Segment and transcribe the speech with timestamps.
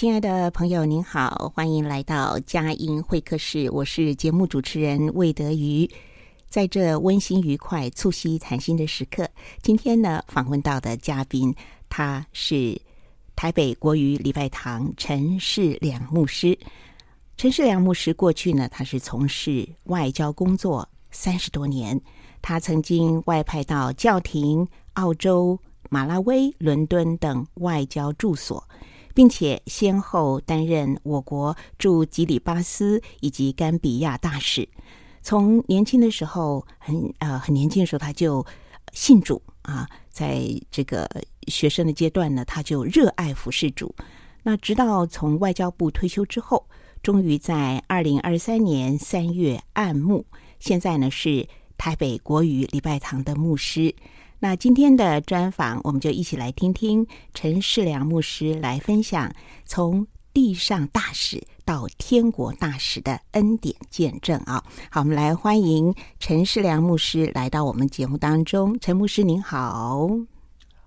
[0.00, 5.86] 亲爱的朋友，您好，欢迎来到佳音会客室，我是节目主持人魏德瑜。
[6.48, 9.28] 在这温馨愉快、促膝谈心的时刻，
[9.60, 11.54] 今天呢，访问到的嘉宾，
[11.90, 12.80] 他是
[13.36, 16.58] 台北国语礼拜堂陈世良牧师。
[17.36, 22.00] 陈世良牧师过去呢，他是从事外交工作三十多年，
[22.40, 25.58] 他曾经外派到教廷、澳洲、
[25.90, 28.66] 马拉威、伦敦等外交住所，
[29.20, 34.66] 并且先后担任我国驻吉里巴斯以及甘比亚大使。
[35.20, 38.42] 从年轻的时候，很呃很年轻的时候，他就
[38.94, 40.40] 信主啊，在
[40.70, 41.06] 这个
[41.48, 43.94] 学生的阶段呢，他就热爱服侍主。
[44.42, 46.66] 那直到从外交部退休之后，
[47.02, 50.24] 终于在二零二三年三月按牧，
[50.60, 51.46] 现在呢是
[51.76, 53.94] 台北国语礼拜堂的牧师。
[54.42, 59.30] 那今天的专访，我们就一起来听听陈世良牧师来分享
[59.66, 64.64] 从地上大使到天国大使的恩典见证啊！
[64.90, 68.78] 好，我们来欢迎陈世良牧师来到我们节目当中。
[68.80, 70.08] 陈牧师您好，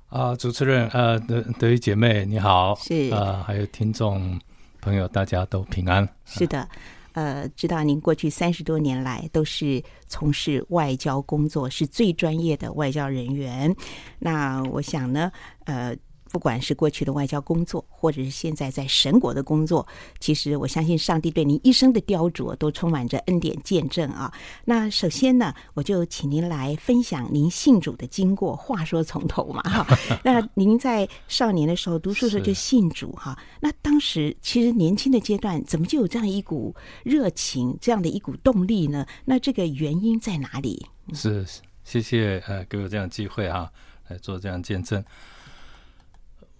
[0.07, 4.39] 啊，主持人，呃，德德语姐妹你好，是啊，还有听众
[4.81, 6.09] 朋友，大家都平安。
[6.25, 6.67] 是的，
[7.13, 13.75] 呃，知道您过去三十多年来都是从事外交工作，是最专业的外交人员。
[14.19, 15.31] 那我想呢，
[15.65, 15.95] 呃。
[16.33, 19.87] 不管是过去的外交工作，或者是现在在神国的工作，
[20.19, 24.33] 其实我相信上帝对您一生的雕琢都充满着恩典见证啊。
[24.65, 28.55] 那首先呢，我就请您来分享您信主的经过。
[28.55, 29.85] 话说从头嘛，哈。
[30.25, 33.37] 那您在少年的时候读书的时候就信主哈。
[33.59, 39.05] 那当时其实年轻的阶段，怎么就有这样一股热情，这样的一股动力呢？
[39.23, 40.83] 那这个原因在哪里？
[41.13, 41.45] 是，
[41.83, 43.71] 谢谢呃，给我这样机会哈，
[44.07, 45.03] 来做这样见证。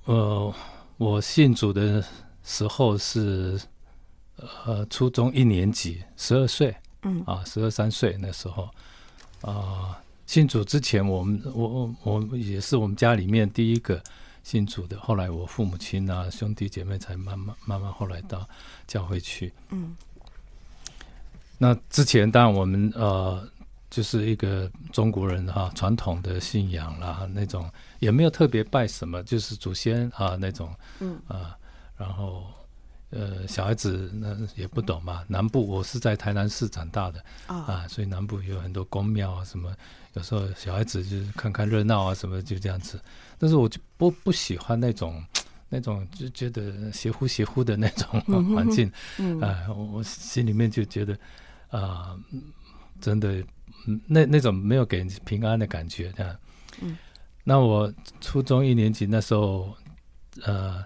[0.06, 0.53] 呃，
[0.97, 2.03] 我信主的
[2.44, 3.59] 时候是
[4.66, 8.64] 呃初中一年级，十二岁，嗯啊，十二三岁那时候
[9.41, 9.96] 啊、呃，
[10.28, 14.02] 信主之前，我们我我也是我们家里面第一个
[14.44, 15.00] 信主的。
[15.00, 18.46] 后来我父母亲啊，兄弟姐妹才慢慢慢慢后来到
[18.85, 19.53] 教会去。
[19.70, 19.96] 嗯，
[21.58, 23.47] 那之前当然我们呃。
[23.94, 27.70] 就是一个中国人哈、啊，传统的信仰啦，那种
[28.03, 31.58] 也没有特别拜什么，就是祖先啊那种，嗯啊，
[31.97, 32.46] 然后
[33.09, 35.24] 呃小孩子那也不懂嘛。
[35.28, 39.74] 南部我是在台南市长大的、哦、啊，所以南部有很多宫庙啊什么，
[40.16, 43.00] 有时候小孩子就是看看热闹啊什么就这样子。
[43.40, 45.24] 但是我就不不喜欢那种
[45.70, 48.20] 那种就觉得邪乎邪乎的那种
[48.53, 48.91] 环境，
[49.41, 51.18] 啊，我心里面就觉得
[51.70, 52.18] 啊，
[53.00, 53.44] 真的。
[54.08, 56.35] 那那种没有给人平安的感觉，这样。
[56.80, 56.97] 嗯。
[57.44, 59.76] 那我初中一年级那时候，
[60.44, 60.84] 呃，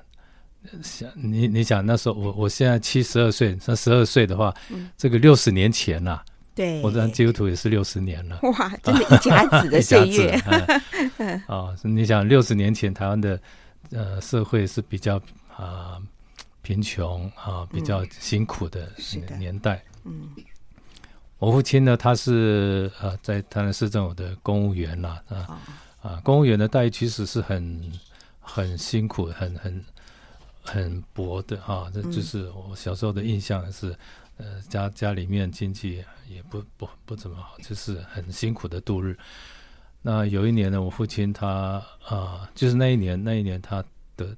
[0.83, 8.39] 想你你想那时候我我现在七十二岁，那十二岁的话，嗯、这个六十年前呐、啊，对，我当基督徒也是六十年了。
[8.43, 10.31] 哇，真的一甲子的岁月。
[11.45, 13.39] 啊、 哦，你想六十年前台湾的
[13.91, 15.17] 呃社会是比较
[15.55, 16.01] 啊、呃、
[16.61, 18.89] 贫穷啊、呃、比较辛苦的
[19.37, 19.83] 年代。
[20.05, 20.29] 嗯。
[20.35, 20.43] 嗯
[21.39, 25.61] 我父亲呢，他是呃，在台南市政府的公务员啦，啊
[26.07, 27.91] 啊，公务员的待遇其实是很
[28.39, 29.85] 很辛苦、很很
[30.61, 31.91] 很薄的哈。
[31.93, 33.93] 这就是我小时候的印象是，
[34.37, 39.17] 呃，家家里面经济也不不不怎么好，就是很辛苦的度日。
[40.01, 43.83] 那有一年呢，我父亲他啊，就是那一年那一年他
[44.15, 44.33] 得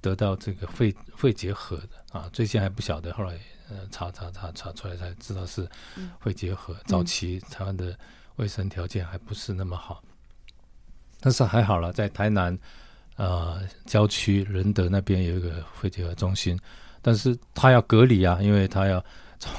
[0.00, 3.38] 得到这个肺肺结核的啊，最近还不晓得，后来
[3.68, 5.68] 呃查查查查出来才知道是
[6.20, 6.74] 肺结核。
[6.86, 7.94] 早期台湾的
[8.36, 10.02] 卫生条件还不是那么好，
[11.24, 12.56] 但是还好了，在台南
[13.16, 16.60] 呃郊区仁德那边有一个肺结核中心，
[17.00, 19.02] 但是他要隔离啊，因为他要
[19.38, 19.50] 从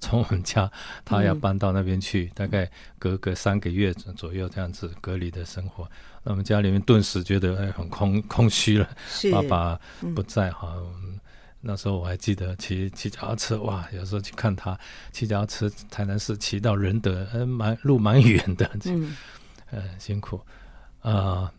[0.00, 0.70] 从我们家
[1.06, 5.90] 他要搬到那边去，大概隔个三个月左右这样子隔离的生活。
[6.22, 8.86] 那我们家里面顿时觉得哎很空空虚了，
[9.32, 9.80] 爸爸
[10.14, 11.18] 不在哈、嗯。
[11.60, 14.78] 那时候我还记得骑骑脚踏车哇，有时候去看他
[15.10, 19.16] 骑脚踏车，台南市骑到仁德，嗯，蛮路蛮远的，嗯，
[19.72, 20.42] 呃，辛苦啊、
[21.08, 21.50] 呃，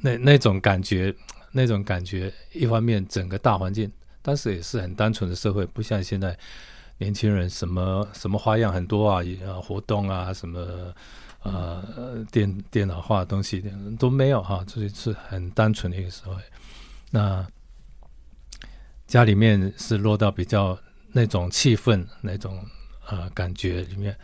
[0.00, 1.14] 那那种感觉，
[1.52, 3.90] 那种感觉，一方面整个大环境，
[4.22, 6.36] 当时也是很单纯的社会，不像现在
[6.98, 9.22] 年轻人什么什么花样很多啊，
[9.62, 10.92] 活动啊什么。
[11.42, 13.62] 呃，电电脑化的东西
[14.00, 16.42] 都没有哈，这是很单纯的一个社会。
[17.12, 17.46] 那
[19.06, 20.76] 家里面是落到比较
[21.12, 22.66] 那种气氛、那种
[23.08, 24.16] 呃感觉里面。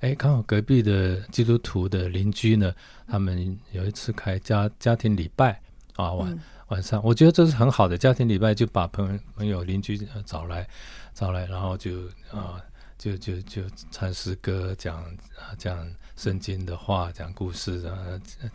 [0.00, 2.72] 哎，刚好隔壁的基督徒的邻居呢，
[3.06, 5.60] 他们有一次开家家庭礼拜
[5.96, 10.68] 啊，晚晚上，我觉得这是很好的家庭礼拜，就把朋友朋友邻居找来
[11.14, 12.60] 找来，然后就啊。
[12.98, 13.62] 就就就
[13.92, 15.00] 唱诗歌，讲
[15.36, 17.94] 啊讲圣经的话，讲故事啊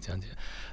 [0.01, 0.28] 讲解，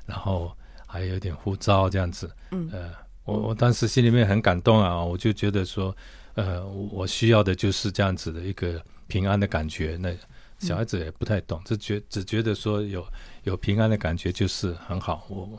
[0.05, 0.53] 然后
[0.89, 2.29] 还有点呼召这样子。
[2.51, 2.91] 嗯，呃，
[3.23, 5.97] 我我当时心里面很感动啊，我就觉得说，
[6.35, 9.97] 呃，我需要的就是这样子的一个平安的感觉。
[9.97, 10.13] 那
[10.61, 13.05] 小孩子也不太懂，只觉只觉得说有
[13.43, 15.27] 有平安的感觉就是很好。
[15.29, 15.59] 我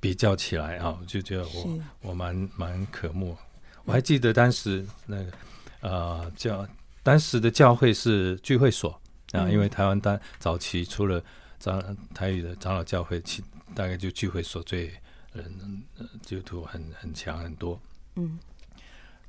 [0.00, 3.36] 比较起来啊，我就觉得我我蛮蛮渴慕。
[3.84, 5.32] 我还记得当时那个
[5.80, 6.66] 呃教。
[7.02, 8.90] 当时的教会是聚会所
[9.32, 11.22] 啊，因为台湾当早期除了
[11.58, 13.42] 长台语的长老教会，其
[13.74, 14.92] 大概就聚会所最
[15.32, 15.82] 人
[16.20, 17.80] 基督徒很很强很多。
[18.16, 18.38] 嗯，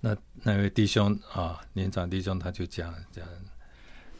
[0.02, 3.26] 那那位弟兄啊，年长弟兄他就讲讲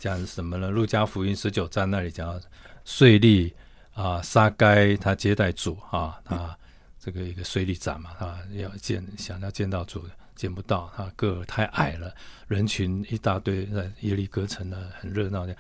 [0.02, 0.72] 讲什么呢？
[0.72, 2.42] 路加福音十九章那里讲
[2.84, 3.54] 税吏
[3.94, 6.58] 啊，沙该他接待主啊，他
[7.00, 10.04] 这个一个税吏长嘛，他要见想要见到主。
[10.34, 12.12] 见不到他，个儿太矮了，
[12.48, 15.56] 人群一大堆在耶利哥城呢，很热闹的。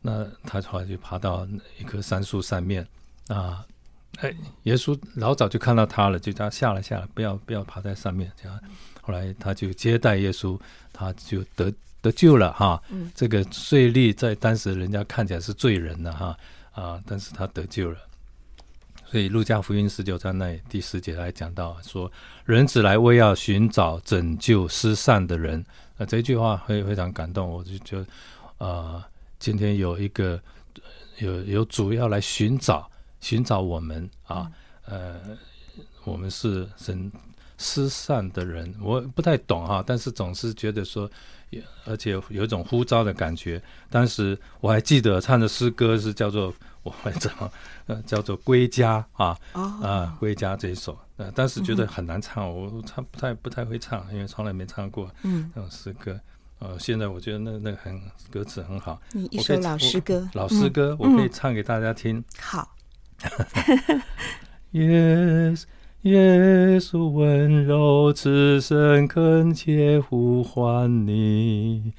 [0.00, 1.44] 那他后来就爬到
[1.80, 2.86] 一棵杉树上面
[3.26, 3.66] 啊，
[4.18, 4.32] 哎，
[4.64, 8.30] 耶稣老早就看到他了，就叫他下来下来，不要不要爬在上面。
[8.40, 8.56] 这样，
[9.02, 10.56] 后来他就接待耶稣，
[10.92, 12.82] 他就得得救了哈。
[13.14, 16.36] 这个税吏在当时人家看起来是罪人了哈
[16.72, 17.98] 啊，但是他得救了。
[19.06, 22.10] 所以，《路加福音》十九章那第十节来讲到说
[22.46, 25.64] ：“人子来为要寻找拯救失散的人。”
[25.98, 28.06] 那这句话会非常感动，我就觉得，
[28.58, 29.02] 呃，
[29.40, 30.40] 今天有一个
[31.18, 32.88] 有有主要来寻找
[33.20, 34.48] 寻找我们啊，
[34.86, 35.20] 呃，
[36.04, 37.10] 我们是神
[37.58, 41.10] 失散的人，我不太懂哈，但是总是觉得说，
[41.84, 43.62] 而且有一种呼召的感觉。
[43.88, 46.52] 当时我还记得唱的诗歌是叫做。
[46.82, 47.52] 我会唱，
[47.88, 56.18] 呃，叫做《归家》啊，啊，《归家》这一首，呃，当时觉得很难唱，我唱不太不太会唱，因为从来没唱过嗯那种诗歌，
[56.58, 58.00] 呃，现在我觉得那那个很
[58.30, 58.98] 歌词很好，
[59.30, 62.24] 一首老诗歌，老诗歌，我可以唱给大家听。
[62.38, 62.74] 好，
[64.72, 65.54] 耶
[66.02, 71.92] 耶稣温柔慈生恳切呼唤你。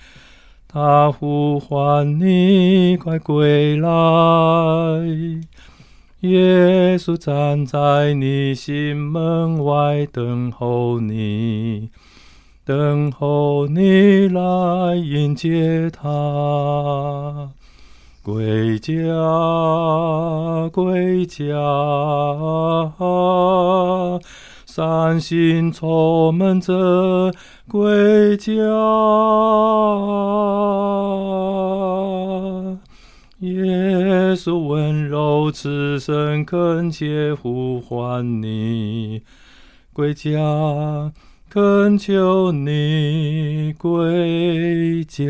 [0.67, 3.89] 他呼唤你，快归来！
[6.21, 11.89] 耶稣站在你心门外等候你，
[12.65, 17.51] 等候你来迎接他。
[18.23, 18.93] 归家，
[20.71, 21.43] 归家，
[24.67, 27.33] 伤心愁闷着。
[27.67, 28.51] 归家，
[33.39, 39.23] 耶稣温柔慈声恳切呼唤你，
[39.93, 41.11] 归家，
[41.49, 45.25] 恳求你归家。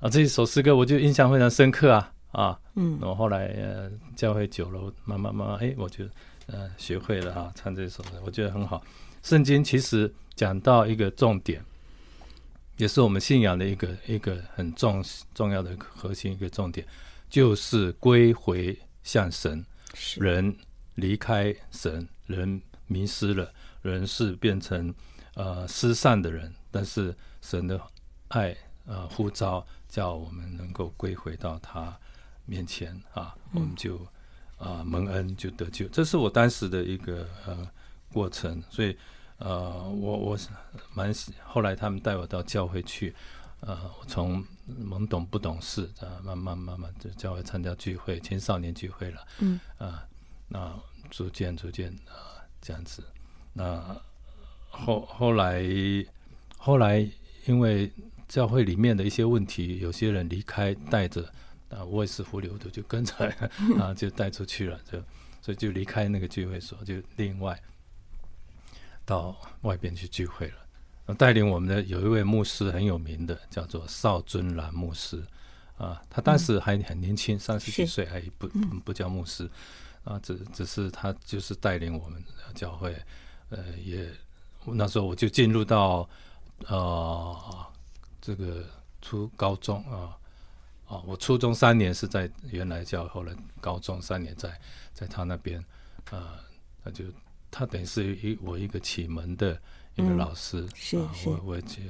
[0.00, 6.06] 啊，这一首诗歌我就印象非常深刻啊啊，嗯，我后后来呃教会久了，慢慢慢慢，哎，我就
[6.46, 8.82] 呃学会了啊，唱这首歌，我觉得很好。
[9.22, 11.62] 圣经其实讲到一个重点，
[12.78, 15.04] 也是我们信仰的一个一个很重
[15.34, 16.86] 重要的核心一个重点，
[17.28, 19.64] 就是归回向神。
[20.16, 20.56] 人
[20.94, 23.52] 离开神，人迷失了，
[23.82, 24.94] 人是变成
[25.34, 26.50] 呃失散的人。
[26.70, 27.78] 但是神的
[28.28, 31.98] 爱呃呼召，叫我们能够归回到他
[32.46, 33.98] 面前啊，我们就
[34.56, 35.88] 啊蒙恩就得救。
[35.88, 37.68] 这是我当时的一个呃
[38.12, 38.96] 过程，所以
[39.38, 40.38] 呃我我
[40.94, 41.34] 蛮喜。
[41.44, 43.12] 后来他们带我到教会去，
[43.60, 50.06] 呃，我从懵懂不懂事啊，慢慢慢慢就教会参加聚会，青少年聚会了，嗯啊，
[50.46, 50.72] 那
[51.10, 53.02] 逐渐逐渐啊这样子，
[53.52, 54.00] 那
[54.68, 55.64] 后后来
[56.56, 57.04] 后来
[57.46, 57.92] 因为。
[58.30, 61.20] 教会里面的一些问题，有些人离开，带着
[61.68, 63.12] 啊，我也是糊里糊涂就跟着
[63.76, 65.00] 啊，就带出去了，就
[65.42, 67.60] 所以就离开那个聚会所，就另外
[69.04, 71.14] 到外边去聚会了。
[71.14, 75.20] 带领我们的有一位牧师很有名的，叫做邵尊兰牧师
[75.76, 78.46] 啊，他当时还很年轻，三十几岁，还不
[78.84, 79.50] 不叫牧师
[80.04, 82.22] 啊，只只是他就是带领我们
[82.54, 82.96] 教会，
[83.48, 84.08] 呃，也
[84.66, 86.08] 那时候我就进入到
[86.68, 87.66] 呃。
[88.20, 88.64] 这个
[89.00, 90.16] 初高中啊，
[90.86, 94.60] 啊，我初中三年是在原来教，后来高中三年在
[94.92, 95.58] 在他那边，
[96.10, 96.38] 啊，
[96.84, 97.04] 他就
[97.50, 99.60] 他等于是一我一个启蒙的
[99.94, 100.68] 一个老师，嗯、
[101.14, 101.82] 是我我去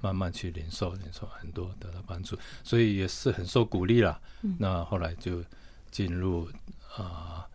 [0.00, 4.20] 慢慢去领受领受很多得到帮助，所以也是很受鼓励了。
[4.42, 5.42] 嗯、那后来就
[5.90, 6.48] 进入
[6.96, 7.48] 啊。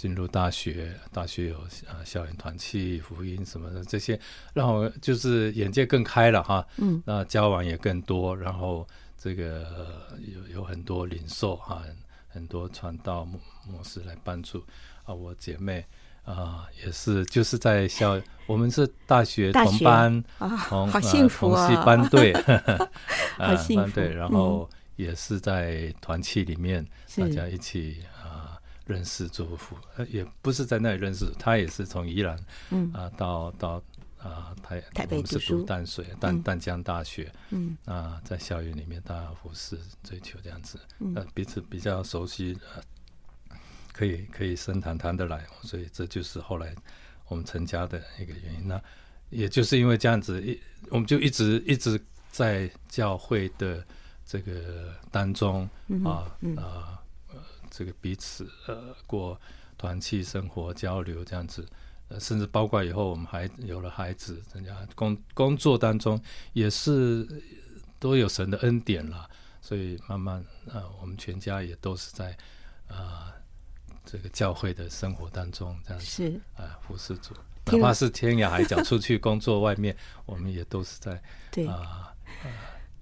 [0.00, 4.18] 进入大学，大学有啊校园团契、福音什么的这些，
[4.54, 6.66] 让我就是眼界更开了哈。
[6.78, 8.88] 嗯，那交往也更多，然后
[9.18, 9.66] 这个
[10.34, 11.82] 有有很多领受哈，
[12.28, 13.38] 很多传道模
[13.68, 14.64] 模式来帮助
[15.04, 15.12] 啊。
[15.12, 15.84] 我姐妹
[16.24, 20.24] 啊也是，就是在校，我们是大学同班，
[20.66, 22.32] 同好幸福啊，同系班队，
[23.36, 23.82] 好幸福。
[23.82, 24.66] 班队，然后
[24.96, 26.86] 也是在团契里面，
[27.18, 28.02] 大家一起。
[28.90, 32.36] 认识祝福，呃，也不是在那里认识，他也是从宜兰，
[32.70, 32.92] 嗯。
[32.92, 33.82] 啊，到到
[34.18, 37.76] 啊台台北读书，是读淡水淡淡江大学，嗯。
[37.84, 40.76] 啊，在校园里面大家服侍追求这样子，
[41.14, 42.82] 呃，彼此比较熟悉，呃，
[43.92, 46.74] 可以可以深谈谈得来，所以这就是后来
[47.28, 48.66] 我们成家的一个原因。
[48.66, 48.82] 那
[49.30, 52.00] 也就是因为这样子，一我们就一直一直
[52.32, 53.86] 在教会的
[54.26, 55.70] 这个当中
[56.04, 56.96] 啊啊。
[57.70, 59.40] 这个彼此呃过
[59.78, 61.66] 团契生活交流这样子，
[62.08, 66.20] 呃甚至包括以后我们还有了孩子，人家工工作当中
[66.52, 67.26] 也是
[67.98, 69.30] 都有神的恩典了，
[69.62, 72.32] 所以慢慢呃我们全家也都是在
[72.88, 73.32] 啊、
[73.88, 76.36] 呃、这个教会的生活当中这样子是。
[76.54, 77.34] 啊、呃、服侍主，
[77.66, 79.96] 哪怕是天涯海角出去工作，外面
[80.26, 81.66] 我们也都是在对。
[81.66, 82.12] 啊、
[82.42, 82.50] 呃、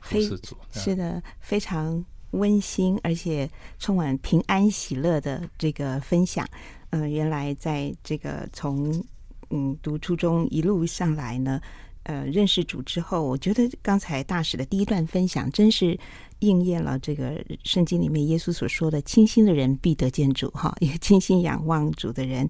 [0.00, 2.04] 服侍主，是的，非常。
[2.32, 6.46] 温馨而且充满平安喜乐的这个分享，
[6.90, 9.02] 嗯、呃，原来在这个从
[9.50, 11.60] 嗯读初中一路上来呢，
[12.02, 15.98] 呃，认识主之后，我觉得刚才大使的第一段分享，真是
[16.40, 22.48] 应验了这个圣经里面耶稣所说的：“清心的人必得见主。”哈，一个清心仰望主的人。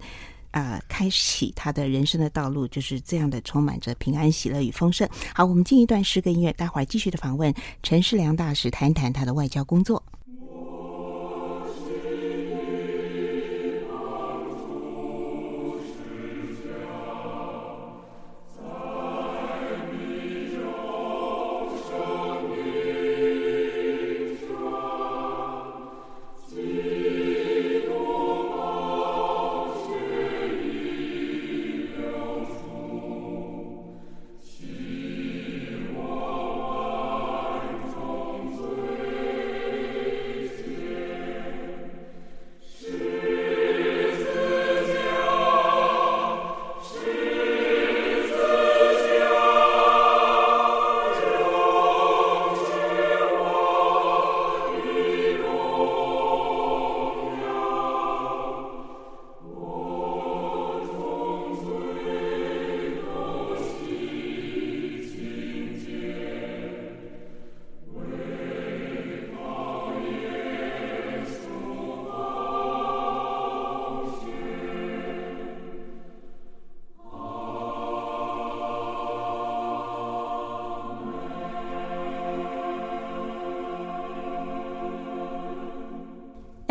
[0.51, 5.09] 呃，开启他的人生的道路，就是这样的，充满着平安、喜乐与丰盛。
[5.35, 7.53] 好，我们进一段诗歌音乐，待会儿继续的访问
[7.83, 10.03] 陈世良大使，谈谈他的外交工作。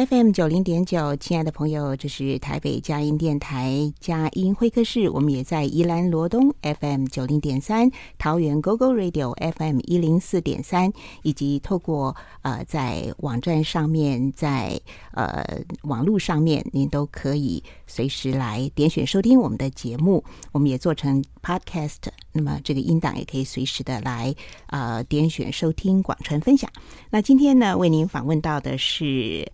[0.09, 5.09] FM 九零点九，亲爱的朋友，这是台北佳音电台佳音会客室。
[5.09, 14.79] 我们也在宜兰罗东 FM 九零点三，桃园 GoGo Radio FM 一零四点三，以及透过呃在网站上面，在
[15.11, 15.43] 呃
[15.81, 20.23] 网络上面，您都可以随时来点选收听我们的节目。
[20.53, 21.97] 我们也做成 Podcast，
[22.31, 24.33] 那么这个音档也可以随时的来
[24.67, 26.71] 呃点选收听、广传分享。
[27.09, 29.51] 那今天呢，为您访问到的是。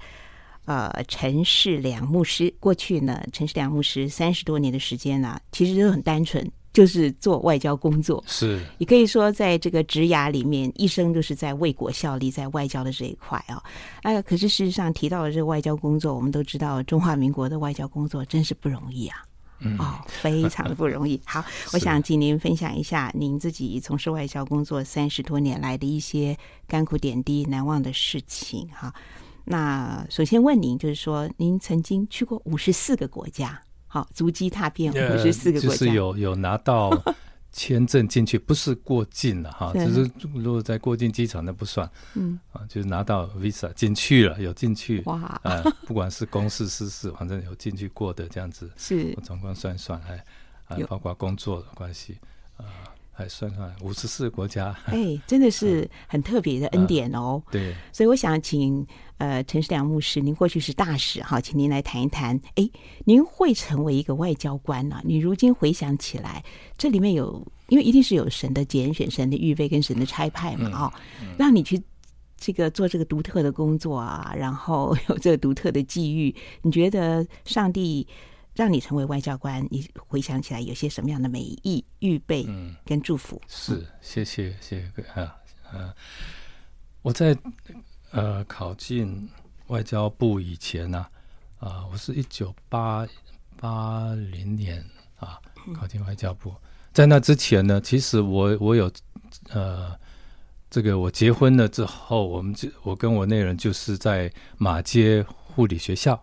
[0.65, 2.53] 呃陈世良牧师。
[2.59, 8.23] 过去呢，陈世良牧师三十多年的时间呢、啊，其实都很单纯，就是做外交工作。
[8.27, 13.61] 是，你可以说在这个职涯里面，一生都是在为国效力，在外交的这一块啊。
[14.03, 19.17] 呃，可是事实上提到了这个外交工作，我们都知道中华民国的外交工作真是不容易啊。
[19.79, 21.17] 哦，非常的不容易。
[21.23, 21.41] 好，
[21.71, 28.67] 我想请您分享一下您自己从事外交工作三十多年来的一些甘苦点滴、难忘的事情。
[28.73, 28.93] 哈，
[29.45, 36.91] 那首先问您，就是说您曾经去过五十四个国家，好，足迹踏遍五十四个国家，就是有有拿到。
[37.55, 50.25] 签证进去不是过境了哈， 只是如果在过境机场那不算，嗯啊，就是拿到 visa 进去了，有进去哇，啊、呃，不管是公事私事，反正有进去过的这样子，是，我总共算一算，哎，
[50.65, 52.17] 啊，包括工作的关系，
[52.57, 52.92] 啊、呃。
[53.15, 57.41] 还算算五十四个国家，哎，真的是 很特别的恩典哦。
[57.47, 58.85] 嗯、对，所以我想请
[59.19, 62.39] 呃陈世良牧师，您过去是大使哈，请您来谈一谈。
[62.55, 62.67] 哎，
[63.05, 65.01] 您会成为一个外交官呢、啊？
[65.05, 66.43] 你如今回想起来，
[66.75, 71.79] 这里面有，因为一定是有神的拣选、神的预备跟神的差派嘛，哦、嗯，嗯、让你去
[72.35, 78.07] 这个做这个独特的工作啊，然后 有这个独特的际遇，你觉得上帝？
[78.55, 82.47] 让你成为外交官，你回想起来有些什么样的美意、预备
[82.85, 83.35] 跟祝福？
[83.37, 85.35] 嗯、是，谢谢，谢谢啊
[85.71, 85.93] 啊！
[87.01, 87.35] 我在
[88.11, 89.27] 呃考进
[89.67, 91.05] 外交部以前呢，
[91.57, 93.07] 啊，啊，我是一九八
[93.59, 94.85] 八零年
[95.17, 95.39] 啊
[95.73, 96.55] 考进外交部，嗯、
[96.93, 98.91] 在那之前呢，其实我我有
[99.49, 99.97] 呃
[100.69, 106.21] 这个我结婚了之后，我们就我跟我内人就是在马街护理学校，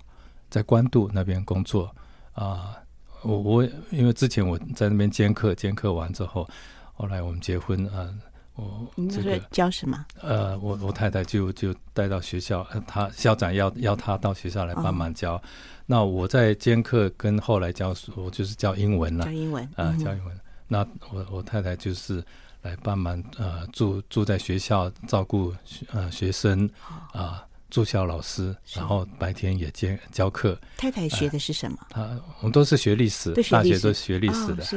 [0.49, 1.93] 在官渡那边工作。
[2.33, 2.77] 啊，
[3.23, 6.49] 我我因为之前我在那边兼课，兼课完之后，
[6.95, 8.09] 后来我们结婚啊，
[8.55, 10.07] 我这个教什么？
[10.23, 15.35] 呃，我我太太就就带到学校，他校长要要他到学校来帮忙教。
[15.35, 15.43] 哦、
[15.87, 20.35] 那我在兼课跟后来教书，我就是教英文了，教英文啊，教英文。
[20.37, 22.25] 嗯、那我我太太就是
[22.63, 25.53] 来帮忙呃住住在学校照顾
[25.93, 26.69] 呃学生
[27.13, 27.13] 啊。
[27.13, 30.59] 呃住校老师，然后白天也兼教课。
[30.77, 31.79] 太太学的是什么？
[31.89, 32.03] 他
[32.41, 34.63] 我们都是学历史，大学都学历史的。
[34.65, 34.77] 是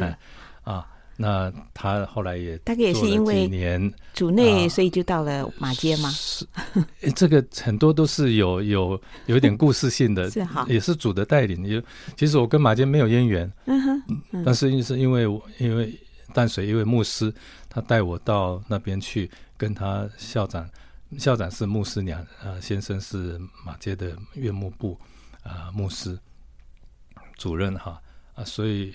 [0.64, 6.10] 啊，那他后来也大概也是因为年主内，所以就到了马街吗？
[6.12, 6.46] 是，
[7.16, 10.32] 这个很多都是有有有点故事性的，
[10.68, 11.68] 也是主的带领。
[11.68, 15.24] 就其实我跟马街没有渊源，嗯哼，但是是因为
[15.58, 15.94] 因为
[16.34, 17.34] 淡水一位牧师，
[17.70, 20.68] 他带我到那边去跟他校长。
[21.18, 25.00] 校长是牧师娘，呃，先生是马街的院牧部，
[25.44, 26.18] 啊、呃，牧师
[27.38, 28.02] 主任哈，
[28.36, 28.94] 啊，所以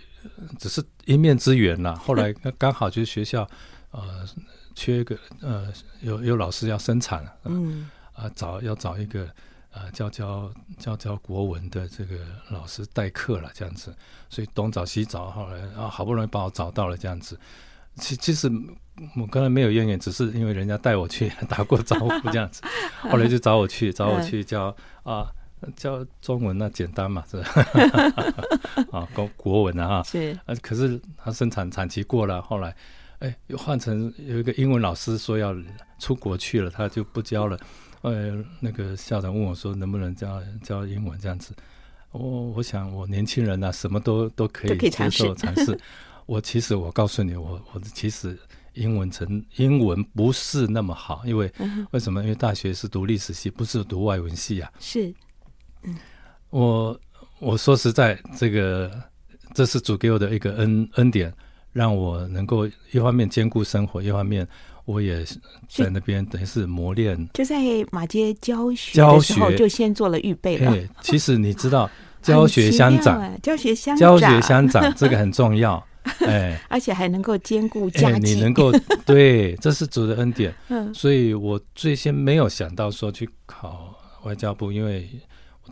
[0.58, 1.94] 只是一面之缘啦。
[1.94, 3.48] 后来 刚好就是学校，
[3.90, 4.26] 呃，
[4.74, 9.28] 缺一个，呃，有有老师要生产，嗯，啊，找要找一个，
[9.70, 12.16] 呃，教教教教国文的这个
[12.50, 13.94] 老师代课了，这样子，
[14.28, 17.38] 所以东找西找，后来啊，好不容易把我找到了，这样子。
[17.98, 18.50] 其其实
[19.16, 22.62] 我刚才没有怨言，只是因为人家带我去 打过招呼这样子，
[23.10, 25.30] 后来就找我去找我去教啊
[25.76, 27.38] 教中文那简单嘛是
[28.92, 32.74] 啊国国文啊哈是啊可是他生产产期过了，后来
[33.18, 35.54] 哎又换成有一个英文老师说要
[35.98, 37.58] 出国去了，他就不教了。
[38.02, 41.52] 呃那个校长问我说能不能教教英文这样子，
[42.12, 42.20] 我
[42.52, 45.78] 我想我年轻人呐、啊，什么都都可以接受尝试。
[46.28, 48.38] 我其实我告诉你，我我其实
[48.74, 51.50] 英文成英文不是那么好，因为
[51.90, 52.22] 为什么？
[52.22, 54.70] 因为大学是读历史系，不是读外文系啊。
[54.78, 55.10] 是，
[55.84, 55.96] 嗯，
[56.50, 57.00] 我
[57.38, 58.90] 我说实在，这个
[59.54, 61.32] 这是主给我的一个恩恩典，
[61.72, 64.46] 让我能够一方面兼顾生活，一方面
[64.84, 65.24] 我也
[65.66, 67.26] 在那边等于是磨练。
[67.32, 67.56] 就在
[67.90, 70.72] 马街教学的时候，就先做了预备了。
[70.72, 75.82] 哎，其实你知道， 教学相长，教学相教学相长，这个很重要。
[76.26, 78.72] 哎，而且还能够兼顾家庭，哎，你能够
[79.06, 80.54] 对，这是主的恩典。
[80.68, 83.94] 嗯，所以我最先没有想到说去考
[84.24, 85.08] 外交部，因为，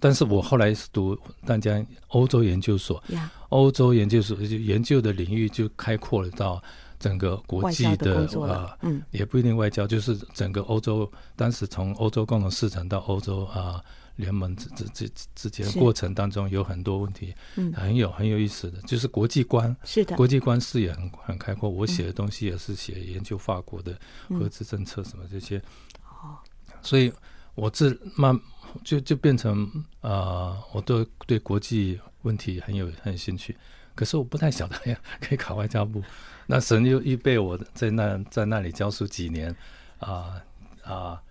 [0.01, 3.03] 但是我后来是读淡江欧洲研究所，
[3.49, 6.63] 欧洲研究所就研究的领域就开阔了到
[6.99, 13.83] 整个国际的啊，嗯，也不一定外交，就是整个欧洲，当时从欧洲共同市场到欧洲啊。
[14.17, 21.69] 联盟之之之之间过程当中有很多问题，嗯，很有很有意思的，就是国际观，是的，国际观视野很很开阔。
[21.69, 23.95] 我写的东西也是写研究法国的
[24.31, 25.59] 核子政策什么这些，
[26.05, 26.37] 哦，
[26.81, 27.13] 所以
[27.55, 28.39] 我自慢
[28.83, 29.65] 就就变成
[30.01, 33.57] 啊、呃，我对对国际问题很有很有兴趣。
[33.95, 36.03] 可是我不太晓得呀，可以考外交部。
[36.47, 39.51] 那神又预备我在那在那里教书几年，
[39.99, 40.41] 啊、
[40.83, 41.11] 呃、啊。
[41.11, 41.26] 呃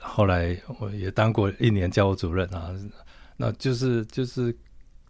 [0.00, 2.70] 后来我也当过一年教务主任啊，
[3.36, 4.54] 那就是就是。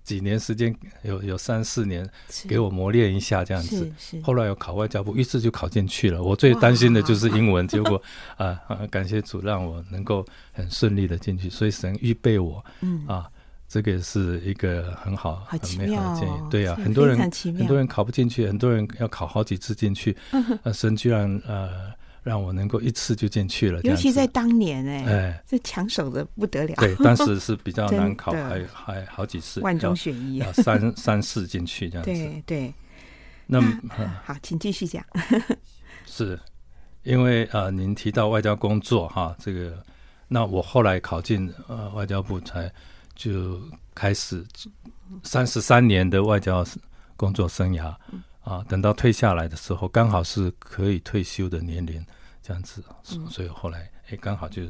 [0.03, 2.09] 几年时间有有三四年，
[2.49, 3.89] 给我磨练一下这样子。
[4.23, 6.21] 后来有考外交部，一次就考进去了。
[6.21, 8.03] 我最担心的就是英文， 结果
[8.37, 12.65] 啊啊，感谢主让我能够很顺利的进去，所以神预备我。
[12.81, 13.31] 嗯啊，
[13.69, 16.33] 这个是一个很好很美好的建议。
[16.51, 17.17] 对呀，很多人
[17.57, 20.17] 很多人考不进去，很多人要考好几次进去。
[20.73, 21.93] 神居然呃。
[22.23, 26.75] 让我能够一次就进去了，尤其在当年哎、欸，哎，这抢手的不得了。
[26.77, 32.11] 对，当时是比较难考， 还还好几次，万中选一，三三四进去这样子。
[32.11, 32.75] 对对。
[33.47, 33.81] 那么
[34.25, 35.05] 好，请继续讲。
[36.07, 36.39] 是
[37.03, 39.83] 因为啊、呃，您提到外交工作哈，这个，
[40.29, 42.71] 那我后来考进呃外交部，才
[43.17, 43.61] 就
[43.95, 44.47] 开始
[45.23, 46.65] 三十三年的外交
[47.17, 47.93] 工作生涯。
[48.43, 52.05] 啊，等到退下来的时候，刚好是可以退休的年龄，
[52.43, 52.83] 这样子，
[53.29, 54.63] 所以后来哎，刚好就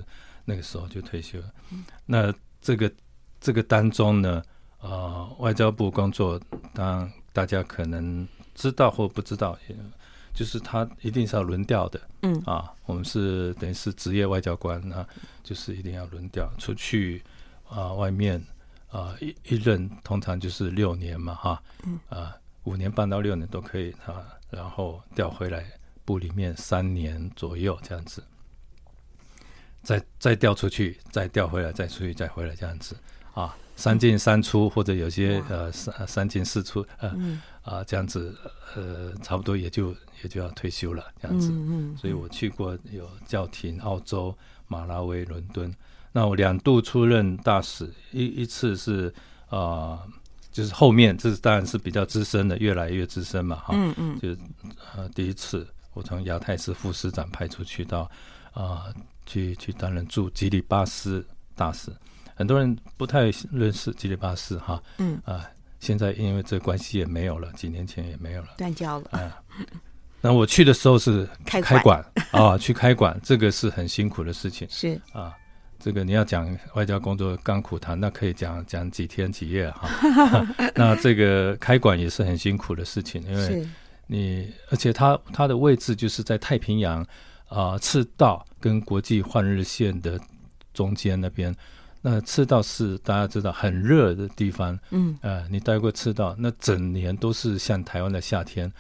[0.45, 1.51] 那个时候就退休了。
[2.05, 2.93] 那这个
[3.41, 4.43] 这个当中呢，
[4.81, 6.39] 呃，外交部工作，
[6.75, 9.57] 当大家可能知道或不知道，
[10.35, 15.07] 就是他一定是要轮调的，嗯啊，我们是等于是职业外交官，啊
[15.45, 17.23] 就是一定要轮调出去
[17.69, 18.45] 啊，外面
[18.91, 22.37] 啊一一任通常就是六年嘛，哈，嗯啊。
[22.64, 25.64] 五年半到六年都可以啊，然后调回来
[26.05, 28.23] 部里面三年左右这样子，
[29.83, 32.94] 再再调出去，再调回来，再出去，再回来这样子。
[33.33, 38.37] 啊，三进三出或者有些呃三三进四出呃、嗯、啊这样子
[38.75, 39.92] 呃差不多也就
[40.23, 45.75] 也就要退休了这样子，嗯嗯，所以我去过有教廷、澳洲、马拉维、伦敦，
[46.12, 49.14] 那我两度出任大使，一一次是
[49.49, 49.59] 啊。
[49.59, 50.09] 呃
[50.53, 54.29] 就是后面，这是当然是比较资深的，越来越资深嘛，哈，嗯嗯，就
[54.95, 58.01] 呃第一次我从亚太司副司长派出去到
[58.53, 58.95] 啊、呃，
[59.27, 61.93] 去去担任驻吉里巴斯大使，
[62.35, 65.17] 很多人不太认识吉里巴斯哈，嗯。
[65.19, 65.45] 啊、呃，
[65.79, 69.21] 现在因为这关系也没有了，几年前也没有了，断交了，啊、
[69.59, 69.65] 呃，
[70.21, 75.01] 那我去的时候是开馆啊，去开馆，这个是很辛苦的事情，是。
[75.13, 75.33] 啊。
[75.81, 79.88] 这个你要讲外交工作甘苦谈，那可以讲讲几天几夜哈。
[80.77, 83.66] 那这个开馆也是很辛苦的事情，因为
[84.07, 87.03] 你而且它它的位置就是在太平洋
[87.49, 90.21] 啊、呃、赤道跟国际换日线的
[90.75, 91.55] 中间那边。
[92.03, 98.73] 那赤道是大家知道很热的地方，嗯，呃，你待过赤道，那整年都是像台湾的夏天。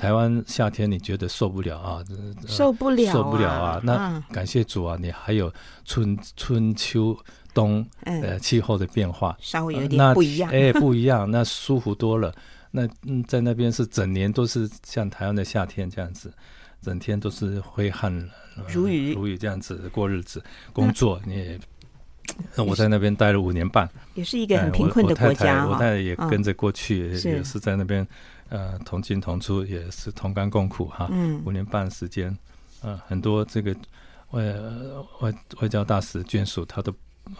[0.00, 2.02] 台湾夏天你觉得受不了啊？
[2.46, 3.78] 受不了，受不了啊！
[3.84, 5.52] 那感谢主啊，你还有
[5.84, 7.14] 春春秋
[7.52, 10.50] 冬呃气候的变化，稍微有点不一样。
[10.50, 12.34] 哎，不一样，那舒服多了。
[12.70, 16.32] 那嗯，在那边是整年都是像台湾的夏天这样子，
[16.80, 18.10] 整天都是挥汗
[18.68, 20.42] 如雨如雨这样子过日子。
[20.72, 21.60] 工作你也，
[22.56, 25.66] 那我在那边待了五年半，也是一个很贫困的国家。
[25.66, 28.08] 我太太也跟着过去，也是在那边。
[28.50, 31.08] 呃，同进同出也是同甘共苦哈。
[31.10, 32.36] 嗯，五年半时间，
[32.82, 33.74] 呃，很多这个
[34.32, 34.42] 外
[35.20, 35.32] 外
[35.62, 36.92] 外交大使眷属，他都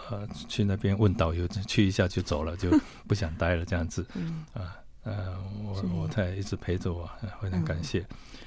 [0.09, 2.71] 呃去那边问导游， 去一下就走了，就
[3.07, 4.07] 不想待了这样子。
[4.15, 7.09] 嗯，啊，呃，我我太太一直陪着我，
[7.43, 8.07] 非常感谢。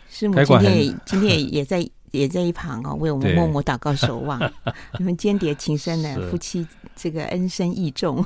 [0.10, 1.88] 师母今天今天也在。
[2.14, 4.40] 也在一旁哦，为我们默默祷告守望。
[5.00, 8.24] 你们间谍情深的夫妻，这个恩深义重，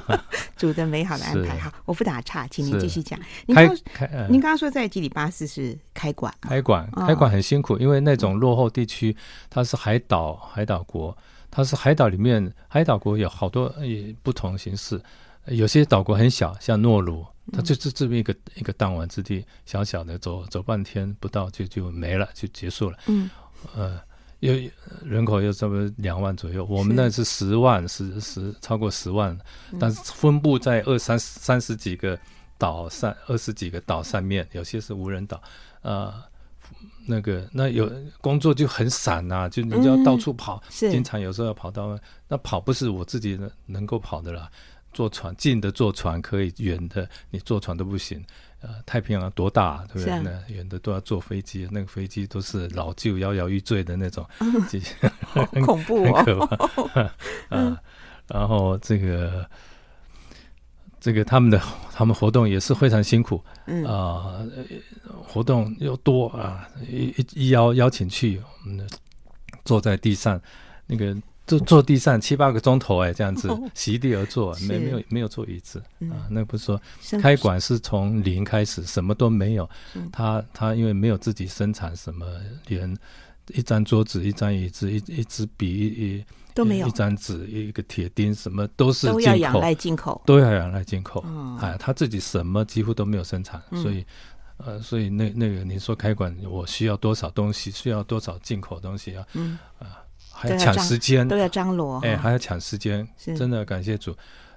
[0.56, 1.58] 主的美好的安排。
[1.58, 3.18] 好，我不打岔，请您继续讲。
[3.44, 3.76] 您刚
[4.30, 9.14] 您刚刚说在基里巴斯是开馆，开馆开馆很辛苦，因为那种落后地区，
[9.50, 11.14] 它是海岛海岛国，
[11.50, 14.98] 它是海岛里面海岛国有好多也不同形式，
[15.48, 17.26] 有些岛国很小，像诺鲁。
[17.52, 22.98] 它就是这么一个一个弹丸之地，小小的，走走半天不到就就没了，就结束了。
[23.06, 23.30] 嗯，
[23.74, 24.00] 呃，
[24.40, 24.52] 有
[25.04, 29.38] 人口有这么两万左右，我们那是十万，十十超过十万，
[29.78, 32.18] 但是分布在二三三十几个
[32.58, 35.40] 岛上，二十几个岛上面，有些是无人岛。
[35.82, 36.12] 呃，
[37.06, 37.88] 那个那有
[38.20, 44.50] 工作就很散呐、啊，就你就要到处跑，嗯、经常有时候要跑到那跑不是我自己能能够跑的了。
[44.96, 48.24] 坐船近的坐船可以，远的你坐船都不行。
[48.62, 50.54] 呃，太平洋多大，对不对？
[50.56, 54.50] 远的都要坐飞机，那个飞机都是老旧、摇摇欲坠的那种，嗯、
[55.20, 57.02] 好恐怖哦，很可怕。
[57.02, 57.12] 啊、
[57.50, 57.78] 呃，
[58.28, 59.46] 然后这个
[60.98, 61.60] 这个他们的
[61.92, 64.64] 他们活动也是非常辛苦，嗯啊、呃，
[65.22, 68.88] 活动又多啊，一一邀邀请去，嗯，
[69.66, 70.40] 坐在地上
[70.86, 71.14] 那个。
[71.46, 75.78] 坐坐地上七八个钟头哎，这样子席地而坐，没没有没有坐椅子
[76.10, 76.26] 啊。
[76.28, 76.80] 那不是说
[77.20, 79.68] 开馆是从零开始，什么都没有。
[80.12, 82.26] 他他因为没有自己生产什么，
[82.66, 82.96] 连
[83.48, 91.22] 一张桌子、一张椅子、一一支笔、一都没有，一张纸、一个铁钉，什么都是都要仰赖进口，都要仰赖进口。
[91.28, 94.04] 嗯，哎，他自己什么几乎都没有生产，嗯、所以
[94.56, 97.70] 呃，所以那那个你说开馆，我需要多少东西？
[97.70, 99.24] 需要多少进口东西啊？
[99.34, 100.02] 嗯啊，
[100.36, 104.12] 还要抢时间，都要张罗，哎，还要抢时间，真的感谢主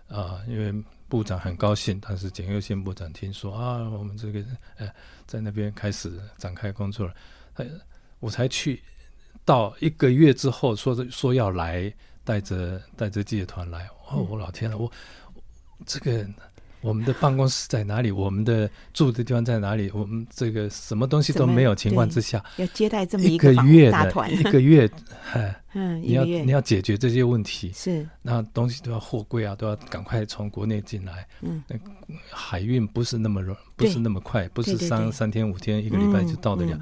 [0.09, 0.45] 啊、呃！
[0.47, 4.43] 因为部长很高兴，但是简又宪部长听说啊，我们这个
[4.77, 4.91] 呃，
[5.25, 7.13] 在那边开始展开工作了，
[7.55, 7.65] 呃，
[8.19, 8.83] 我才去
[9.45, 11.91] 到一个月之后，说说要来，
[12.23, 14.91] 带着带着记者团来，哦，我老天呐，我
[15.85, 16.27] 这个。
[16.81, 18.11] 我们的办公室在哪里？
[18.11, 19.91] 我们的住的地方在哪里？
[19.93, 24.89] 我们这个什么东西都没有情况之下，要接待这么一个月的一个月，
[25.73, 31.27] 嗯，你要你要解决这些问题，是那东西都要货柜啊，都要赶快从国内进来。
[31.41, 31.75] 嗯，那
[32.31, 36.79] 海运不是那么容，不是那么快，不是三三天五天一个礼拜就到得了，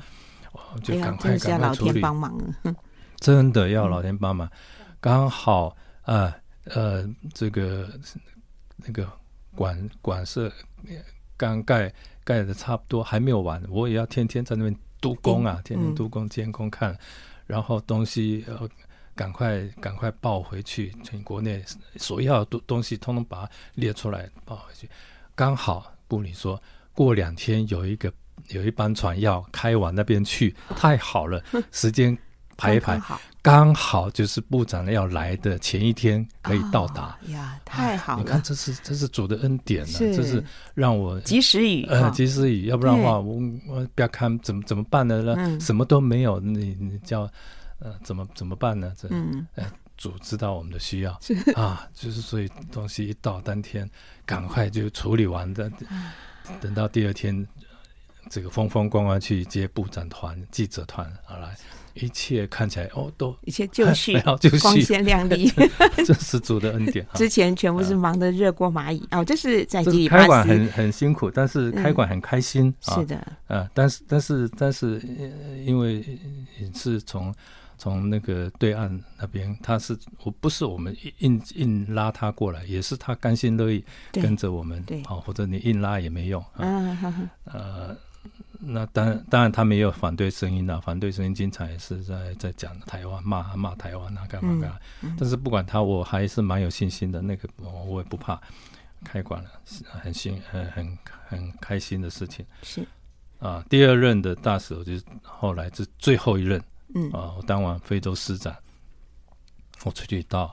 [0.83, 1.99] 就赶快赶快处理。
[1.99, 2.38] 帮忙，
[3.19, 4.47] 真的要老天帮忙。
[4.99, 7.89] 刚好啊，呃，这个
[8.75, 9.07] 那个。
[9.57, 10.51] 馆馆舍
[11.35, 11.91] 刚盖
[12.23, 16.95] 盖的差不多，还没有完，我也要天天在那边督工啊，天天督工监工看，
[17.47, 18.69] 然后东西呃
[19.15, 21.63] 赶快赶快报回去，从国内
[21.95, 24.87] 所要的东西通通把它列出来报回去。
[25.35, 26.61] 刚好部里说
[26.93, 28.13] 过两天有一个
[28.49, 31.43] 有一班船要开往那边去，太好了，
[31.73, 32.17] 时间。
[32.57, 32.99] 排一排，
[33.41, 37.17] 刚好就是部长要来的前一天可以到达。
[37.27, 38.23] 哦、呀，太好了！
[38.23, 40.43] 你看，这是这是主的恩典呢、啊，这是
[40.73, 45.21] 让我及时雨，呃，及时雨，要不然的话，我我不要看怎么怎么办呢？
[45.21, 47.21] 那、嗯、什么都没有，你你叫
[47.79, 48.91] 呃怎么怎么办呢？
[48.99, 53.89] 这嗯，呃，主知道我们的需要是啊，就是所以东西一到当天，
[54.25, 55.71] 赶快就处理完的，
[56.59, 57.47] 等到第二天，
[58.29, 61.55] 这个风风光光去接部长团、记者团而来。
[62.01, 64.19] 一切看起来哦，都一切就绪，
[64.62, 65.51] 光鲜亮丽，
[66.05, 67.05] 这是主的恩典。
[67.15, 72.73] 之前全部是忙得热锅蚂蚁哦，这是在开馆很很辛苦，但是开馆很开心。
[72.81, 73.15] 是的，
[73.47, 75.01] 啊，但是但是但是，
[75.65, 76.03] 因为
[76.73, 77.33] 是从
[77.77, 84.81] 从那个对岸那边，他是我不是我们硬硬拉他过来，也是他甘心乐意跟着我们。
[84.83, 86.97] 对，好，或者你硬拉也没用嗯。
[87.45, 87.95] 呃。
[88.59, 94.79] 那当然，当然，他们也有反对声音啊，反对声音经常也是在在讲台湾，骂骂台湾啊，干嘛干嘛。
[95.01, 97.21] 嗯嗯、但是不管他，我还是蛮有信心的。
[97.21, 98.41] 那个我我也不怕，
[99.03, 99.49] 开馆了，
[100.01, 102.45] 很新，很很很开心的事情。
[102.63, 102.85] 是
[103.39, 106.59] 啊，第二任的大使，我就后来是最后一任。
[106.95, 108.55] 嗯啊，我当完非洲使长，
[109.83, 110.51] 我出去到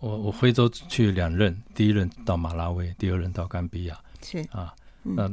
[0.00, 3.98] 我我非洲去两任，第一任到马拉维，第二任到甘比亚。
[4.20, 5.30] 是啊，那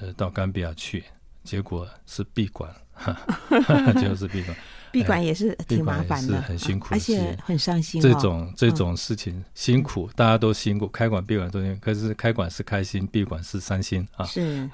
[0.00, 1.04] 呃到甘比亚去。
[1.50, 2.72] 结果是闭馆，
[4.00, 4.56] 就是闭馆。
[4.92, 8.00] 闭馆也是挺麻烦的，很辛苦，而且很伤心。
[8.00, 10.86] 这种这种事情辛苦，大家都辛苦。
[10.86, 14.24] 开馆闭馆中间，可是开馆是开心，闭馆是伤心啊。
[14.26, 14.68] 是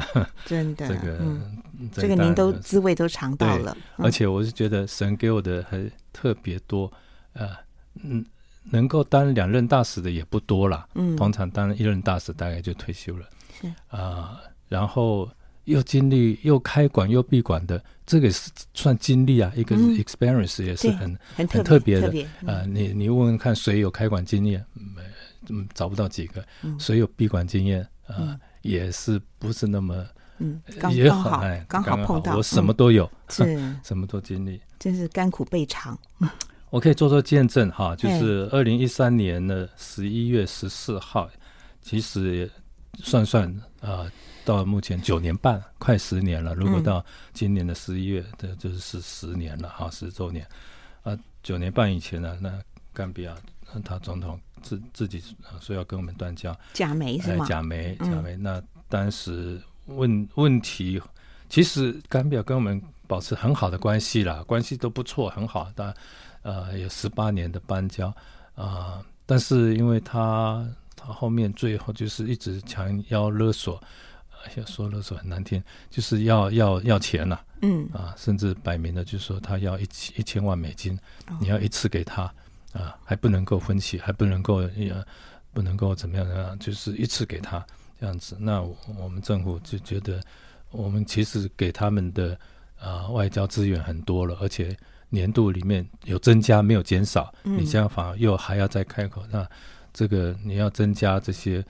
[0.45, 1.41] 真的， 这个
[1.93, 3.75] 这个您都滋味都尝到了。
[3.97, 6.93] 而且我是觉得神给我的还特别多，
[7.33, 7.51] 呃，
[8.03, 8.23] 嗯，
[8.65, 10.87] 能够当两任大使的也不多了。
[10.95, 13.27] 嗯，通常当一任大使大概就退休了。
[13.59, 15.27] 是啊，然后。
[15.67, 22.09] 又经历又开馆又闭馆的，这个是算经历啊，一个是 experience 也是很很特别的
[22.47, 22.65] 啊。
[22.67, 24.65] 你你问问看，谁有开馆经验？
[24.75, 25.03] 没，
[25.49, 26.45] 嗯，找不到几个。
[26.79, 28.39] 谁有闭馆经验啊？
[28.63, 30.07] 也是不是那么
[30.39, 30.61] 嗯，
[30.93, 33.43] 也刚好刚好碰到，我什么都有，是
[33.83, 35.99] 什么都经历，真是甘苦备尝。
[36.71, 41.29] 我可以做做见证哈，就是二零一三年的十一月十四号，
[41.83, 42.49] 其实
[43.03, 44.07] 算算啊。
[44.47, 46.55] 到目前九年半，快十年了。
[46.55, 50.47] 如果到今年的十一月，这、嗯、就是十年了哈，十周年。
[51.03, 52.57] 啊，九年半以前呢，那
[52.93, 53.35] 甘比亚
[53.85, 55.21] 他总统自自己
[55.61, 57.45] 说要跟我们断交，假媒是吗？
[57.45, 58.37] 假媒，假媒。
[58.37, 61.03] 那当时问问题，
[61.49, 65.69] 其实甘比亚跟我们保持很好的关系啦，关系都不错，很好。
[65.75, 65.93] 但
[66.43, 68.15] 呃，有十八年的邦交
[68.55, 73.83] 啊，但是因为他他后面最后就是一直强要勒索。
[74.57, 79.83] 要说的时候很难听，就是要要要钱呐、啊，嗯啊，甚至摆明了就是说他要一
[80.17, 82.23] 一千万美金，哦、你要一次给他
[82.73, 85.05] 啊，还不能够分期，还不能够呃，
[85.53, 86.57] 不能够怎么样呢？
[86.59, 87.65] 就是一次给他
[88.01, 88.37] 这样子。
[88.39, 88.63] 那
[88.99, 90.23] 我们政府就觉得，
[90.71, 92.39] 我们其实给他们的
[92.79, 94.77] 啊外交资源很多了，而且
[95.09, 99.49] 年度里面有增加没有减少，嗯、你这样反而又还要再开口那。
[99.97, 101.65] 这个你要增加这些，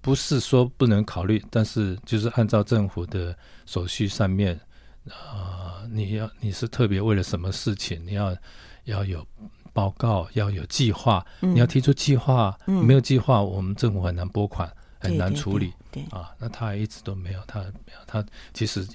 [0.00, 4.54] 不是说不能考虑，但是就是按照政府的手续上面，
[5.08, 8.36] 啊、呃，你要你是特别为了什么事情，你要
[8.84, 9.26] 要有
[9.72, 15.72] 报告，要有计划，嗯、你要提出计划，嗯、没有计划，我们政府很难拨款，很难处理。
[15.90, 18.86] 对，对，对，对啊，那他一直都没有，他没有，他其实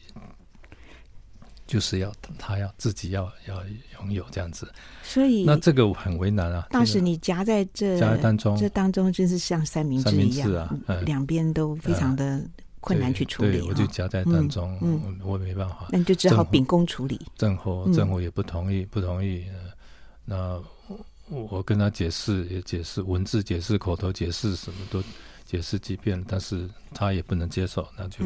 [1.70, 3.64] 就是要他要自己要要
[4.02, 4.68] 拥有这样子。
[5.04, 6.68] 所以那这个很为难啊。
[6.70, 12.42] 当时你夹在这夹在当中，这当中就是像三明治一样啊，嗯、两边都非常的。
[12.82, 15.90] 困难去处理，对，我就夹在当中，嗯，我没办法。
[15.92, 17.20] 那你就只好秉公处理。
[17.36, 19.44] 政府政府也不同意，不同意。
[20.24, 20.58] 那
[21.28, 25.04] 我跟他解释，也解释文字解释、口头解释，什么都
[25.44, 28.20] 解释几遍，但是他也不能接受，那就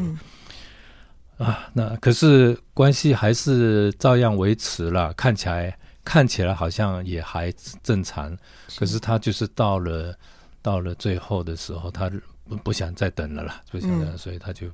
[1.38, 8.36] 啊，那可是关系还是照样维持了，看起来看起来好像也还正常，
[8.76, 10.16] 可是他就是到了
[10.62, 12.10] 到了最后的时候，他。
[12.46, 14.66] 不不想再等了啦，不想等，所以他就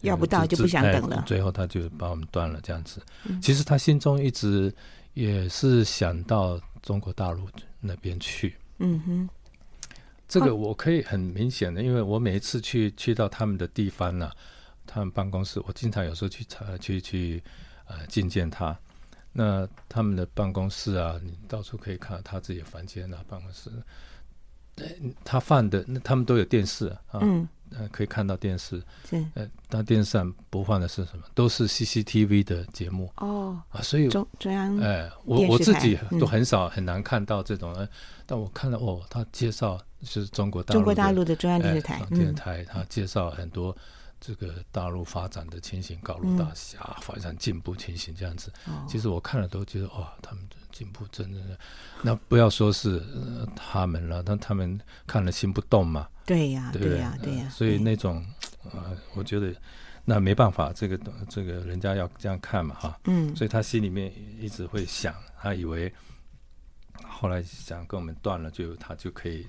[0.00, 1.22] 要不到就不想等了。
[1.24, 3.00] 最后他就把我们断了，这样子。
[3.40, 4.74] 其实他心中一直
[5.14, 7.48] 也是想到中国大陆
[7.78, 8.56] 那边去。
[8.78, 9.28] 嗯哼，
[10.26, 14.28] 这个我可以很明显的，因为我每一次去去到他们的地方呢，
[14.86, 17.42] 他们办公室，我经常有时候去查去去
[17.86, 18.76] 呃觐见他。
[19.32, 23.70] 那他们的办公室啊，你到处可以看到他自己的房间啊，办公室。
[25.22, 31.24] 他放的那他们都有电视啊，嗯，呃，可以看到电视，是，呃，他电视上播放的是什么？
[31.34, 33.12] 都是 CCTV 的节目。
[33.16, 33.60] 哦。
[33.68, 37.86] 啊，所以中中央哎，我我自己都很少很难看到这种，
[38.24, 43.76] 但我看到哦，他介绍就是中国大陆中国大陆的中央电视台电视台，他介绍很多
[44.22, 48.50] 这个大陆发展的情形，高楼大厦发展进步情形这样子，
[48.88, 50.48] 其实我看了都觉得哇，他们。
[50.72, 51.38] 进步真的，
[52.00, 56.08] 那不要说是、呃、他们了，但他们看了心不动嘛。
[56.24, 57.46] 对呀，对呀，对呀。
[57.50, 58.24] 所以那种
[58.64, 59.54] 啊、呃，我觉得
[60.02, 62.98] 那没办法，这个这个人家要这样看嘛，哈。
[63.04, 63.36] 嗯。
[63.36, 65.92] 所以他心里面一直会想，他以为
[67.06, 69.46] 后来想跟我们断了，就他就可以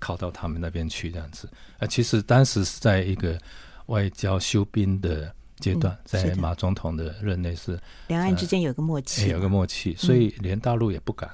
[0.00, 1.48] 靠到他们那边去这样子。
[1.78, 3.40] 啊，其实当时是在一个
[3.88, 5.34] 外交休兵的。
[5.60, 11.28] 阶段在马总统的任内是两岸之间有个默契，有个默契，所以连大陆也不敢。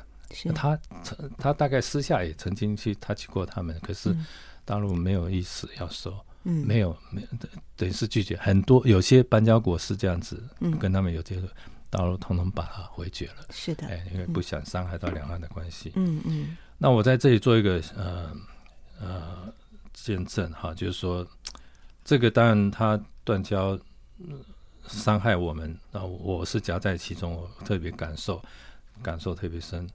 [0.55, 0.81] 他
[1.37, 4.17] 他大概私下也曾经去他去过他们，可是
[4.65, 6.11] 大陆没有意思要收，
[6.43, 7.29] 没有没有
[7.77, 8.35] 等于是拒绝。
[8.39, 10.43] 很多有些邦交国是这样子，
[10.81, 11.47] 跟他们有接触，
[11.91, 13.45] 大陆统统把它回绝了。
[13.51, 15.93] 是的，哎，因为不想伤害到两岸的关系。
[15.97, 16.57] 嗯嗯。
[16.79, 18.33] 那我在这里做一个呃
[18.99, 19.53] 呃
[19.93, 21.27] 见证哈，就是说
[22.05, 23.79] 这个当然他断交。
[24.87, 28.41] 伤害我们，那我是夹在其中，我特别感受，
[29.03, 29.89] 感受特别深，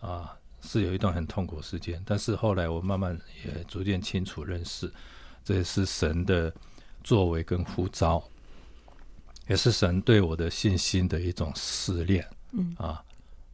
[0.00, 2.00] 啊，是有一段很痛苦时间。
[2.04, 4.92] 但是后来我慢慢也逐渐清楚认识，
[5.42, 6.52] 这也是神的
[7.02, 8.22] 作为跟呼召，
[9.48, 12.28] 也是神对我的信心的一种试炼。
[12.52, 13.02] 嗯啊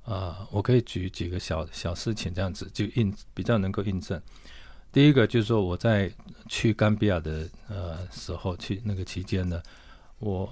[0.05, 4.21] 啊，我可以举几个小小事情，这样子就印比较能够印证。
[4.93, 6.11] 第一个就是说我在
[6.49, 9.61] 去甘比亚的呃时候，去那个期间呢。
[10.19, 10.47] 我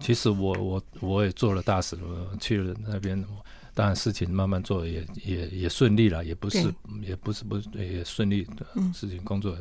[0.00, 3.24] 其实我我我也做了大使，我去了那边，
[3.72, 9.56] 当然事情慢慢做也也也顺利了，也不是也不是不也顺利的事情，工作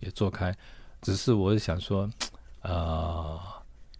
[0.00, 0.56] 也做开，嗯、
[1.02, 2.04] 只是我是想说，
[2.62, 3.40] 啊、呃，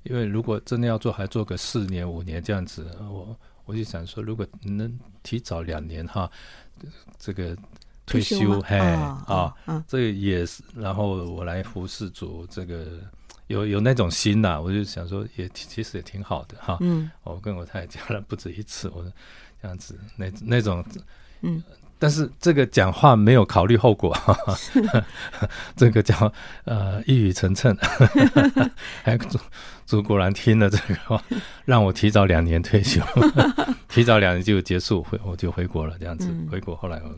[0.04, 6.30] 因为如果真的要做，还做个四年五年这样子，我我就想说，如果能提早两年哈，
[7.18, 7.54] 这个
[8.06, 9.54] 退休，嘿啊，
[9.86, 12.86] 这个也是，然后我来服侍主这个。
[13.48, 16.78] 有有那种心呐、啊，我就想说也，其实也挺好的哈。
[16.80, 19.12] 嗯，我跟我太太讲了不止一次，我说
[19.60, 20.82] 这样子那那种，
[21.42, 21.62] 嗯，
[21.98, 24.82] 但是这个讲话没有考虑后果，哈哈是
[25.76, 26.32] 这个叫
[26.64, 27.76] 呃一语成谶。
[29.02, 29.38] 还主
[29.84, 31.22] 主果然听了这个话，
[31.66, 33.02] 让我提早两年退休，
[33.90, 37.14] 提早两年就结束回我就回国了，这样子、嗯、回国后来我。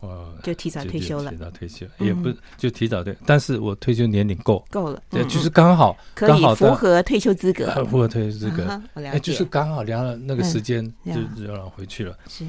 [0.00, 12.16] 我就提早退休了，提早退休也不就提早退，但是我退休年龄够够了，对，就是刚好可以符合退休资格，符合退休资格，哎，就是刚好聊了那个时间就就让回去了。
[12.28, 12.46] 是。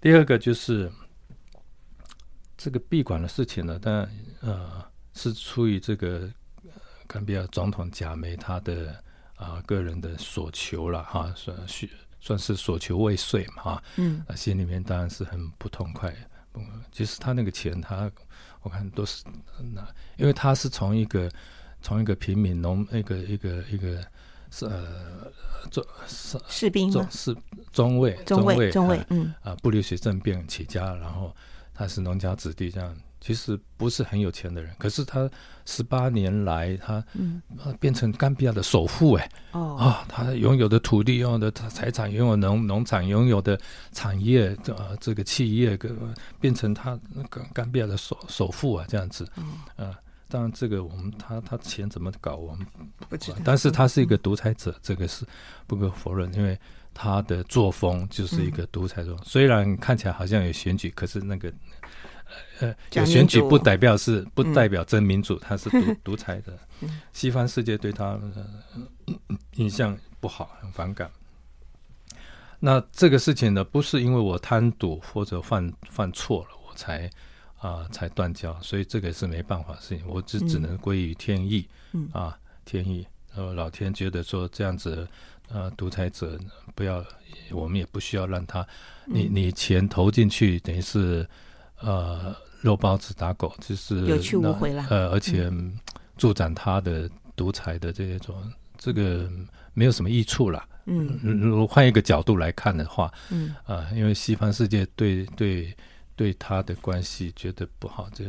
[0.00, 0.90] 第二个就是
[2.56, 4.08] 这个闭馆的事情呢，但
[4.40, 6.26] 呃是出于这个
[7.06, 8.96] 甘比亚总统贾梅他的
[9.36, 11.86] 啊个人的所求了哈，算是
[12.18, 16.10] 算是所求未遂嘛哈，嗯，心里面当然是很不痛快。
[16.92, 18.10] 其实他那个钱，他
[18.62, 19.24] 我看都是
[19.74, 19.86] 拿，
[20.16, 21.30] 因为他是从一个
[21.80, 24.04] 从一个平民农那个一个一个
[24.50, 25.30] 是呃
[25.70, 27.36] 中士士兵中士
[27.72, 29.32] 中尉中尉中尉嗯。
[29.42, 31.34] 啊不流血政变起家，然后
[31.72, 35.28] 他是农家子弟这样其实不是很有钱的人，可是他
[35.66, 37.42] 十八年来，他嗯，
[37.78, 39.76] 变成甘比亚的首富哎，哦。
[39.76, 43.60] 啊，他拥有的土地、拥有的财产、拥有农农场、拥有的
[43.92, 45.94] 产业，呃，这个企业，个
[46.40, 46.98] 变成他
[47.28, 49.44] 甘甘比亚的首首富啊，这样子，嗯、
[49.76, 49.94] 呃，
[50.26, 52.66] 当然这个我们他他钱怎么搞，我们
[53.10, 55.26] 不知道，但是他是一个独裁者，这个是
[55.66, 56.58] 不可否认，因为
[56.94, 61.52] 他的作风就是一个独裁者，虽然看起来好像有选举，可是那个。
[62.60, 66.58] 呃，有选举不代表是不代表真民主，他、嗯、是独独裁的。
[67.12, 68.46] 西方世界对他、呃、
[69.54, 71.10] 印象不好，很反感。
[72.58, 77.06] 那这个事情呢，不是因为我贪赌或者犯犯错了，我才
[77.58, 83.06] 啊、呃、才断交，所以这个是没办法的事情，我只只能归于天意、嗯、啊，天意。
[83.34, 85.08] 然后老天觉得说这样子，
[85.48, 86.38] 呃，独裁者
[86.74, 87.04] 不要，
[87.50, 88.66] 我们也不需要让他，
[89.06, 91.28] 你你钱投进去，等于是。
[91.80, 94.86] 呃，肉包子打狗就是有去无回了。
[94.90, 95.50] 呃，而且
[96.16, 99.28] 助长他的独裁的这种，嗯、这个
[99.72, 100.62] 没有什么益处了。
[100.86, 105.74] 嗯，如果换一个角度来看的话，嗯啊、呃，因为西方世界对对
[106.16, 108.24] 对他的关系觉得不好，就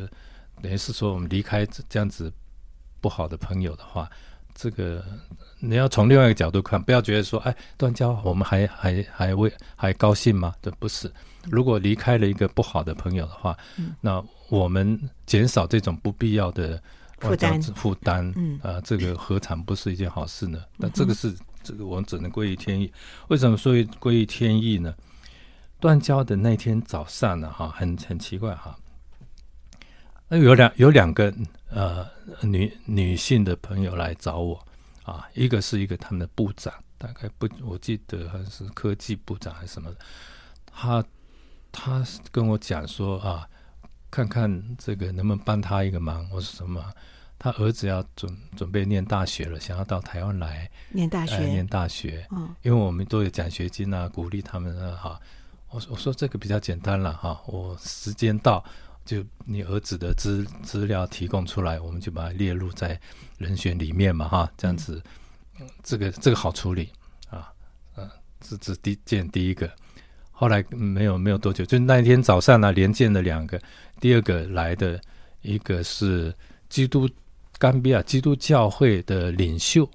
[0.61, 2.31] 等于是说我们离开这样子
[2.99, 4.09] 不好的朋友的话，
[4.53, 5.03] 这个
[5.61, 10.53] 你要从另外一个角度看，不要觉得说，哎，断交我们还还还为还高兴吗？
[10.61, 11.09] 这不是。
[11.49, 16.81] 如果离开了一个不好的朋友的话，嗯、那我们减少这种不必要的
[17.19, 20.63] 负担负担，嗯啊、呃，这个何尝不是一件好事呢？
[20.77, 21.33] 那、嗯、这个是
[21.63, 22.91] 这个我们只能归于天意。
[23.27, 24.93] 为什么说归于天意呢？
[25.79, 28.75] 断交的那天早上呢，哈，很很奇怪哈，
[30.27, 31.33] 那有两有两个
[31.69, 32.05] 呃
[32.41, 34.63] 女女性的朋友来找我
[35.11, 39.97] 啊，一个是一个他们的部长，大概不我记得好像是科技部长还是什么的，
[40.65, 41.03] 他。
[41.73, 43.47] 他跟我讲说啊，
[44.09, 46.27] 看看这个能不能帮他一个忙。
[46.29, 46.83] 我说什么？
[47.39, 51.37] 他儿子要准准备念大学了，想要到台湾来念大学。
[51.45, 54.97] 念大学，嗯，因为我们都有奖学金啊，鼓励他们啊。
[54.97, 55.21] 哈，
[55.69, 57.41] 我我说这个比较简单了哈。
[57.47, 58.61] 我时间到，
[59.05, 62.99] 就你儿子的资资料提供出来，我们就把它列入在
[63.41, 64.51] 人选里面嘛哈。
[64.57, 65.01] 这样子，
[65.59, 66.89] 嗯、这个这个好处理
[67.29, 67.51] 啊。
[67.97, 69.69] 嗯，这这第见第一个。
[70.31, 73.61] 后来没有没有多久，就那一天早上呢、啊，连见了两个。
[73.99, 74.99] 第二个来的
[75.41, 76.33] 一个是
[76.67, 77.07] 基督
[77.59, 79.87] 甘比亚基督教会的领袖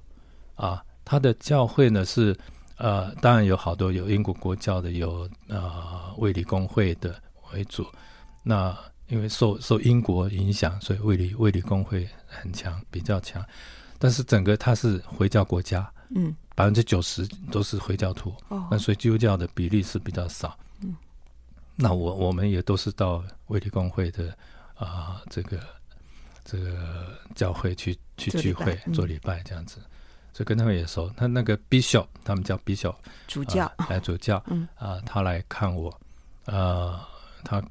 [0.54, 2.36] 啊，他的教会呢是
[2.76, 7.20] 呃，当然有好多有英国国教的，有呃卫理公会的
[7.52, 7.84] 为主。
[8.44, 8.76] 那
[9.08, 13.44] 因为受受英国影响，所以卫理卫理公会很强，比较强。
[13.98, 16.34] 但是整个它是回教国家，嗯。
[16.56, 20.58] 百分之九十都是回教徒，哦、那所以基督教的比例是比较少。
[20.80, 20.96] 嗯，
[21.74, 24.30] 那我我们也都是到卫理公会的
[24.74, 25.60] 啊、呃，这个
[26.46, 29.80] 这个教会去去聚会做礼拜，嗯、这样子，
[30.32, 31.10] 所以跟他们也熟。
[31.14, 32.94] 他那个 bishop，他们叫 bishop
[33.28, 36.00] 主教，来、呃、主教， 嗯啊、呃，他来看我，
[36.46, 36.98] 呃，
[37.44, 37.62] 他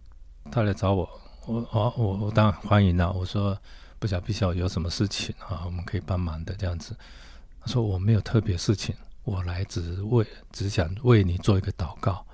[0.52, 1.10] 他来找我，
[1.48, 3.12] 我我我我当然欢迎了。
[3.14, 3.58] 我说
[4.00, 6.96] 不晓得 bishop 有什么事情啊，我们可以帮忙的这样子。
[7.62, 8.94] 他说我没有特别事情，
[9.24, 12.26] 我来只为只想为你做一个祷告。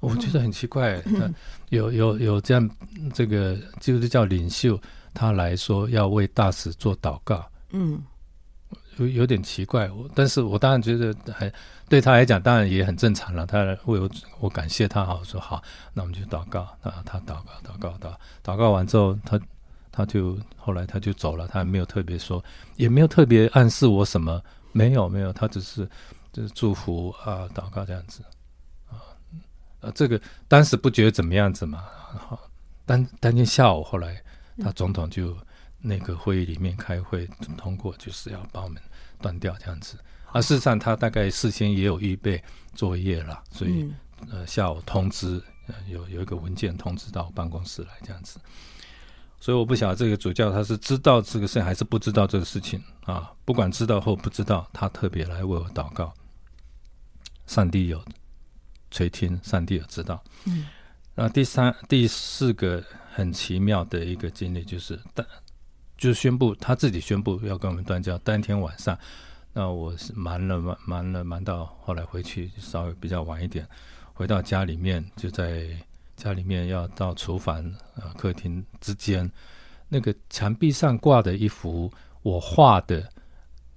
[0.00, 1.34] 我觉得很奇怪，嗯、
[1.70, 2.70] 有有有这样
[3.14, 4.78] 这个就是叫领袖，
[5.14, 8.00] 他来说要为大使做祷告，嗯，
[8.98, 9.90] 有有点奇怪。
[9.90, 11.52] 我但是我当然觉得还
[11.88, 13.46] 对他来讲，当然也很正常了。
[13.46, 14.10] 他为我
[14.40, 15.62] 我感谢他，好说好，
[15.92, 19.40] 那我们就祷告啊，他祷告祷告祷祷告完之后，他。
[19.98, 25.88] 他就后来他就走了，他也没有特别说，也没有特别暗示我什么，没有没有，他只是
[26.34, 28.22] 就是祝福啊祷告这样子
[28.90, 29.00] 啊，
[29.80, 31.82] 呃这个当时不觉得怎么样子嘛，
[32.18, 32.38] 好，
[32.84, 34.22] 当当天下午后来
[34.62, 35.34] 他总统就
[35.78, 37.26] 那个会议里面开会
[37.56, 38.76] 通过，就是要把我们
[39.22, 39.96] 断掉这样子，
[40.32, 42.42] 而事实上他大概事先也有预备
[42.74, 43.90] 作业了，所以
[44.30, 48.38] 呃下午通知呃有有一个文件通知到办公室来这样子。
[49.38, 53.30] 所以我不晓得这个主教他是知道这个事还是不知道这个事情啊？
[53.44, 56.12] 不管知道或不知道，他特别来为我祷告。
[57.46, 58.02] 上帝有
[58.90, 60.24] 垂听，上帝有知道。
[60.46, 60.66] 嗯。
[61.14, 65.24] 那第三、第四个很奇妙的一个经历就是，当
[65.96, 68.18] 就宣布他自己宣布要跟我们断交。
[68.18, 68.98] 当天晚上，
[69.56, 73.66] 那我是忙了忙忙了忙到后来回去稍微比较晚一点，
[74.12, 75.66] 回到家里面就在。
[76.16, 77.62] 家里面要到厨房、
[77.96, 79.30] 呃客厅之间，
[79.86, 81.92] 那个墙壁上挂的一幅
[82.22, 83.06] 我画的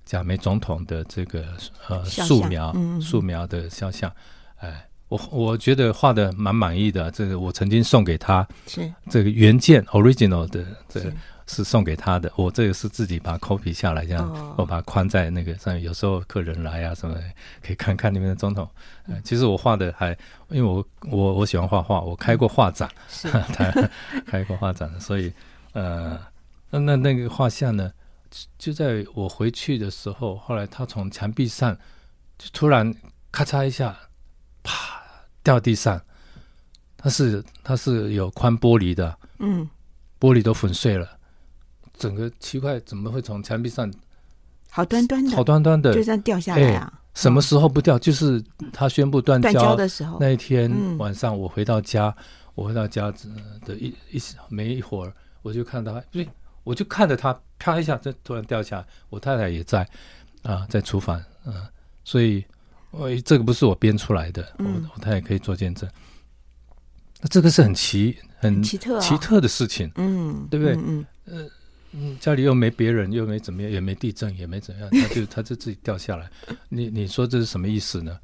[0.05, 1.45] 贾梅总统的这个
[1.89, 4.09] 呃素描、素描的肖像，
[4.55, 7.11] 哎，我我觉得画的蛮满意的。
[7.11, 11.13] 这个我曾经送给他，是这个原件 original 的，这个
[11.49, 12.31] 是送给他的。
[12.35, 15.83] 我这个是自己把它 copy 下来，这样、哦、我把它框在那个上面。
[15.83, 17.23] 有时候客人来啊什么的，
[17.61, 18.69] 可以看看里面的总统。
[19.07, 20.11] 嗯、其实我画的还，
[20.49, 22.87] 因为我我我喜欢画画，我开过画展，
[23.23, 23.89] 嗯、
[24.27, 25.33] 开过画展，所以
[25.73, 26.17] 呃，
[26.69, 27.91] 那那那个画像呢？
[28.59, 31.75] 就在我回去的时候，后来他从墙壁上
[32.37, 32.93] 就突然
[33.31, 33.97] 咔嚓一下，
[34.61, 35.01] 啪
[35.43, 35.99] 掉地上。
[37.01, 39.69] 它是它是有宽玻璃的，嗯，
[40.19, 41.17] 玻璃都粉碎了，
[41.99, 43.93] 整个七块，怎么会从墙壁上
[44.71, 46.91] 好端端的，好端端的就这样掉下来啊？
[46.91, 47.99] 欸、什么时候不掉？
[47.99, 48.43] 就是
[48.73, 52.23] 他宣布断交的时候，那一天晚上，我回到家，嗯、
[52.55, 53.13] 我回到家
[53.65, 56.27] 的一一没一会儿，我就看到，对，
[56.63, 57.39] 我就看着他。
[57.61, 58.85] 啪一下，这突然掉下来。
[59.09, 59.85] 我太太也在
[60.43, 61.69] 啊，在厨房，嗯、啊，
[62.05, 62.41] 所以
[62.91, 65.89] 我这个不是我编出来的，嗯、我我太太可以做见证。
[67.19, 70.73] 那这个是很奇很奇特、哦、奇特的事情，嗯，对不对？
[70.75, 71.49] 嗯嗯，
[71.91, 76.29] 嗯，家里又没别人，又没怎么样，也没地震，也没怎样， 他就他就自己掉下来。
[76.69, 78.17] 你你说这是什么意思呢？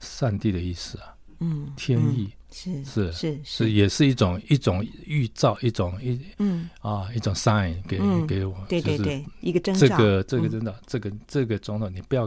[0.00, 2.24] 上帝的意思啊，嗯，天意。
[2.24, 9.80] 嗯是是是是，也是一种一种预兆，一种一嗯啊一种 sign 给给我，对对对，一个征兆。
[9.86, 12.26] 这个这个真的，这个这个总统，你不要，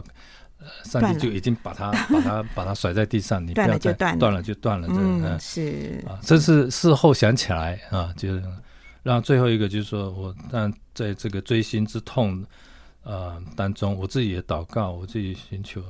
[0.84, 8.28] 上帝就已经把它把它把它甩在地上，你不要再断了就断了，嗯是啊，这是事后想起来啊，就
[9.02, 12.44] 让最后一个就是说我但在这个锥心之痛
[13.02, 15.82] 啊当中，我自己也祷告，我自己寻求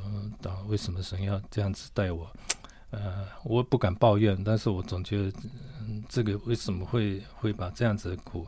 [0.43, 2.31] 祷，为什么神要这样子待我？
[2.91, 5.33] 呃，我不敢抱怨，但是我总觉得，
[5.81, 8.45] 嗯，这个为什么会会把这样子的苦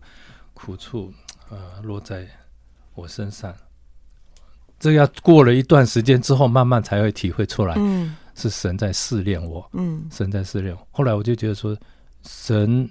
[0.52, 1.12] 苦处，
[1.48, 2.28] 呃，落在
[2.94, 3.54] 我身上？
[4.80, 10.88] 这要过了一段时间之后，慢慢才会体会出来，嗯，是神在试炼我，嗯，神在试炼我。
[10.90, 11.76] 后来我就觉得说，
[12.24, 12.90] 神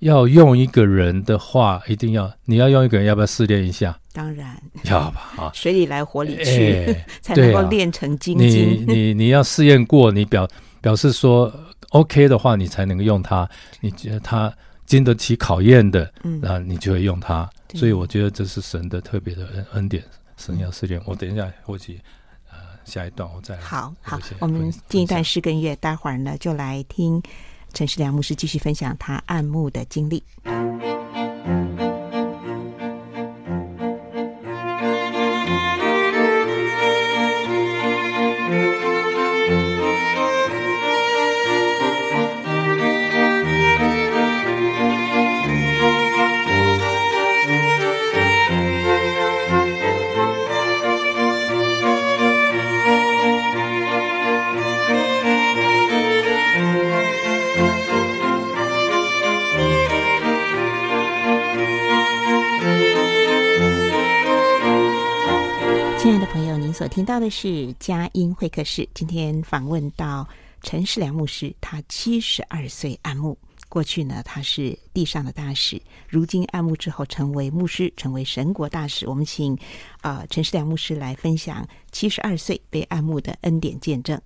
[0.00, 3.98] 要用一个人的话，一定要你要用一个人，要不要试炼一下？
[4.12, 8.84] 当然要吧，啊， 水里来火里去，欸、 才能够炼成金金。
[8.86, 10.48] 你你你要试验过，你表。
[10.82, 11.52] 表示说
[11.88, 13.48] OK 的话，你才能够用它。
[13.80, 14.52] 你觉得它
[14.84, 17.48] 经得起考验的，嗯，那你就会用它。
[17.74, 20.04] 所以我觉得这是神的特别的恩恩典。
[20.36, 21.98] 神要试炼我，等一下或许
[22.52, 27.20] 呃下一段我再来好好，我们进一段诗跟乐，待会儿呢就来听
[27.76, 30.22] 陈世良牧师继续分享他按牧的经历。
[67.06, 70.28] 到的是佳音会客室，今天访问到
[70.60, 73.38] 陈世良牧师，他七十二岁按牧。
[73.68, 79.08] 过去呢，他是地上的大使，如今按牧之后成为牧师，成为神国大使。
[79.08, 79.56] 我们请
[80.00, 84.20] 啊、陈世良牧师来分享七十二岁被按牧的恩典见证。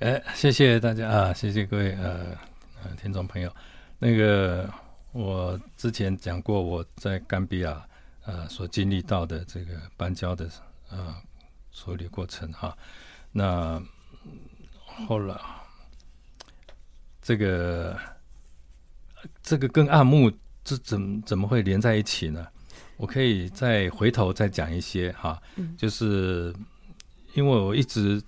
[0.00, 2.36] 哎，谢谢大家啊，谢谢各位呃
[2.82, 3.50] 呃听众朋友。
[3.98, 4.70] 那个
[5.12, 7.82] 我之前讲过我在甘比亚
[8.26, 10.50] 呃所经历到的这个邦交的。
[10.90, 11.22] 啊，
[11.72, 12.76] 处理过程哈，
[13.30, 13.80] 那
[14.84, 15.40] 后来
[17.22, 17.96] 这个
[19.40, 20.30] 这个跟暗幕
[20.64, 22.44] 这怎怎么会连在一起呢？
[22.96, 25.40] 我可以再回头再讲一些哈，
[25.78, 26.52] 就是
[27.34, 28.20] 因为我一直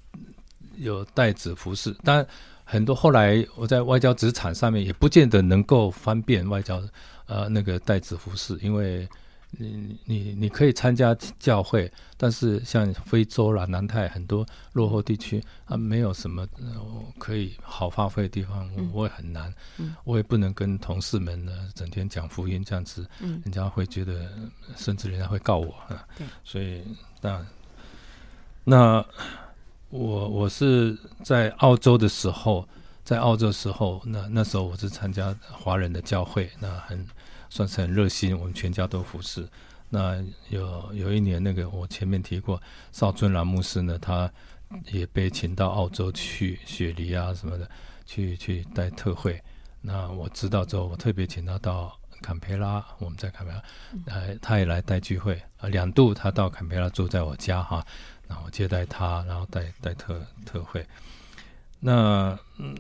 [0.76, 2.24] 有带子服饰，但
[2.62, 6.80] 很多后来我在外交职场上面也不见得能够方便外交
[7.26, 9.08] 呃那个带子服饰，因为。
[9.58, 16.48] 你你你可以参加教会，但是像非洲啦、南太很多落后地区啊，没有什么
[17.18, 19.52] 可以好发挥的地方，我也很难，
[20.04, 24.26] 我也不能跟同事们呢整天讲福音这样子，人家会觉得，
[24.74, 26.02] 甚至人家会告我啊。
[26.42, 26.82] 所以
[27.20, 27.46] 那
[28.64, 29.04] 那
[29.90, 32.66] 我我是在澳洲的时候，
[33.04, 37.06] 在澳洲的时候，那那时候我是参加华人的教会，那很。
[37.52, 39.46] 算是很热心，我们全家都服侍。
[39.90, 40.16] 那
[40.48, 42.58] 有有一年，那个我前面提过，
[42.92, 44.32] 邵尊兰牧师呢，他
[44.90, 47.68] 也被请到澳洲去雪梨啊什么的，
[48.06, 49.38] 去去带特会。
[49.82, 53.62] 那我知道之后，我特别请他到坎培拉，我们在坎培拉，
[54.06, 57.84] 呃，他也来带聚会啊，两度他到坎培拉住在我家哈，
[58.26, 60.86] 然后接待他，然后带带特特会。
[61.80, 62.74] 那嗯，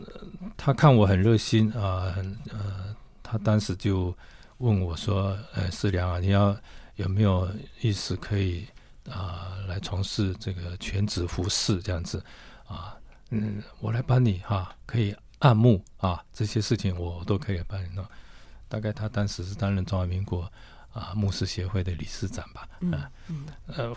[0.56, 4.16] 他看我很热心啊，很呃，他当时就
[4.62, 6.56] 问我说：“呃，思良啊，你要
[6.94, 7.50] 有没有
[7.80, 8.64] 意思可以
[9.10, 12.24] 啊来从事这个全职服饰这样子
[12.68, 12.96] 啊？
[13.30, 18.06] 嗯，我来帮你哈、啊，可以按摩啊，这些事情我都可以帮你弄。
[18.68, 20.50] 大概他当时是担任中华民国
[20.92, 22.92] 啊牧师协会的理事长吧，嗯
[23.28, 23.96] 嗯呃。”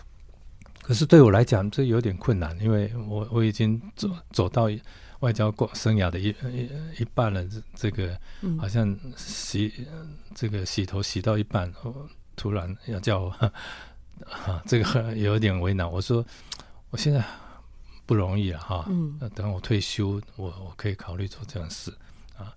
[0.86, 4.70] 可是对我来讲，这有点困难，因为我我已经走走到
[5.22, 6.70] 外交过生涯的一一
[7.02, 8.16] 一半了，这这个
[8.60, 9.74] 好像洗
[10.36, 11.74] 这个洗头洗到一半，
[12.36, 13.30] 突然要叫我，
[14.30, 15.92] 啊， 这个有点为难。
[15.92, 16.24] 我说
[16.92, 17.24] 我现在
[18.06, 18.86] 不容易了哈，
[19.20, 21.92] 那等我退休，我我可以考虑做这样事
[22.38, 22.54] 啊。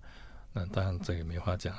[0.53, 1.75] 那当然这个没话讲。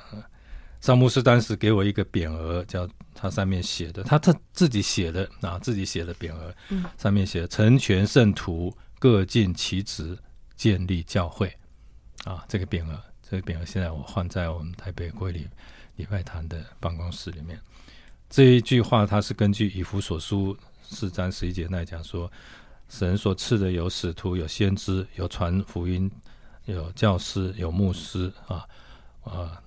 [0.81, 10.17] 邵牧师当时给我一个匾额，叫他上面写的，他他自己写的啊，自己写的匾额，嗯，上面写“成全圣徒，各尽其职，
[10.55, 11.55] 建立教会”，
[12.25, 15.47] 啊，这个匾额，这个匾额现在我放在我们台北国礼
[15.97, 17.59] 礼拜堂的办公室里面。
[18.27, 22.31] 这一句话，它是根据以弗所书四章十一节那讲说，
[22.89, 26.09] 神所赐的有使徒，有先知，有传福音，
[26.65, 28.65] 有教师，有牧师啊，
[29.23, 29.61] 啊。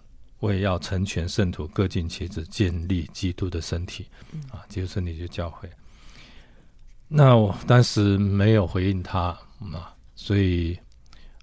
[0.44, 4.06] 为要成全圣徒，各尽其职，建立基督的身体，
[4.50, 5.68] 啊，基督身体就教会。
[7.08, 9.36] 那我当时没有回应他
[9.72, 10.74] 啊，所以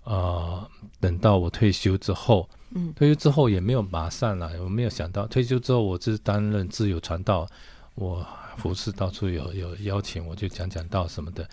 [0.04, 7.47] 啊、呃，等到我退休之后，嗯，退休之后也没有马上来，我没有想到退休之后，我是担任自由传道，
[7.95, 8.26] 我
[8.58, 11.47] 服侍到处有有邀请，我就讲讲道什么的，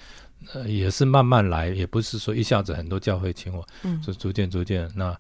[0.54, 5.18] 呃，也是慢慢来，也不是说一下子很多教会请我，嗯，就逐渐逐渐那。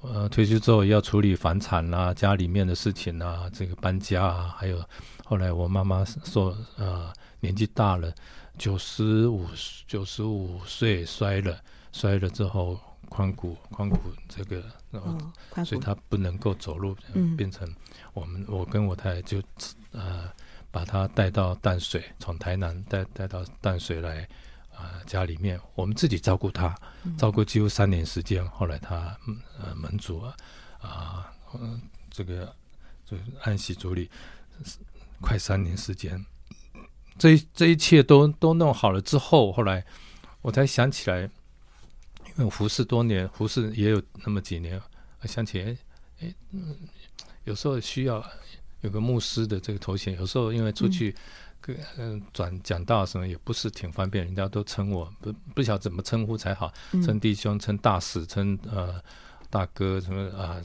[0.00, 4.80] 呃，退休之后要处理房产啊，家里面的事情啊，这个搬家啊，还有
[5.24, 8.12] 后来我妈妈说，呃，年纪大了，
[8.56, 9.44] 九十五
[9.88, 11.58] 九十五岁摔了，
[11.92, 12.78] 摔了之后
[13.10, 15.10] 髋骨髋骨这个，然后、
[15.56, 17.68] 哦、所以她不能够走路，嗯、变成
[18.14, 19.42] 我们我跟我太太就
[19.90, 20.30] 呃
[20.70, 24.28] 把她带到淡水，从台南带带到淡水来。
[24.78, 26.72] 啊、呃，家里面我们自己照顾他，
[27.18, 28.46] 照顾几乎三年时间。
[28.50, 29.18] 后来他
[29.58, 30.36] 呃门主啊
[30.80, 32.54] 啊、呃，这个
[33.04, 34.08] 就安息主理
[35.20, 36.24] 快三年时间。
[37.18, 39.84] 这这一切都都弄好了之后，后来
[40.42, 41.22] 我才想起来，
[42.36, 44.80] 因为服侍多年，服侍也有那么几年，
[45.22, 45.76] 我想起来，
[46.20, 46.76] 哎，嗯，
[47.42, 48.24] 有时候需要
[48.82, 51.10] 有个牧师的这个头衔，有时候因为出去。
[51.10, 51.22] 嗯
[51.96, 56.72] 嗯，转讲道什么也不是挺方便，人家都称我不不晓得怎么称呼才好，
[57.04, 59.02] 称弟兄、称大使、称呃
[59.50, 60.56] 大哥什么啊，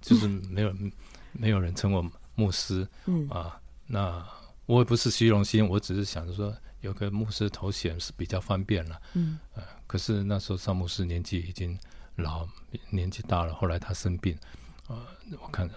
[0.00, 0.90] 就是没有、嗯、
[1.32, 3.28] 没有人称我牧师，嗯。
[3.28, 4.26] 啊，那
[4.64, 11.78] 我也不是虚荣心，我只是想着说有个牧师头衔是比较方便了，嗯、呃、可是那时候邵牧师年纪已经
[12.16, 12.48] 老，
[12.88, 14.38] 年纪大了，后来他生病，
[14.86, 15.06] 呃，
[15.38, 15.68] 我看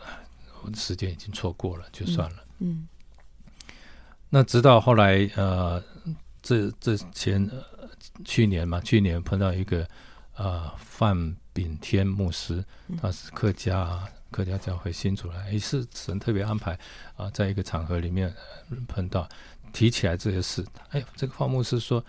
[0.64, 2.70] 我的时间已经错过了，就算了，嗯。
[2.70, 2.88] 嗯
[4.36, 5.82] 那直到后来，呃，
[6.42, 7.88] 这这前、呃、
[8.26, 9.88] 去年嘛，去年碰到一个
[10.36, 12.62] 呃范炳天牧师，
[13.02, 13.98] 他是客家
[14.32, 16.74] 客家教会新主来，也是神特别安排
[17.16, 18.36] 啊、呃，在一个场合里面
[18.90, 19.26] 碰到，
[19.72, 20.66] 提起来这些事。
[20.90, 22.04] 哎呦，这个范牧师说，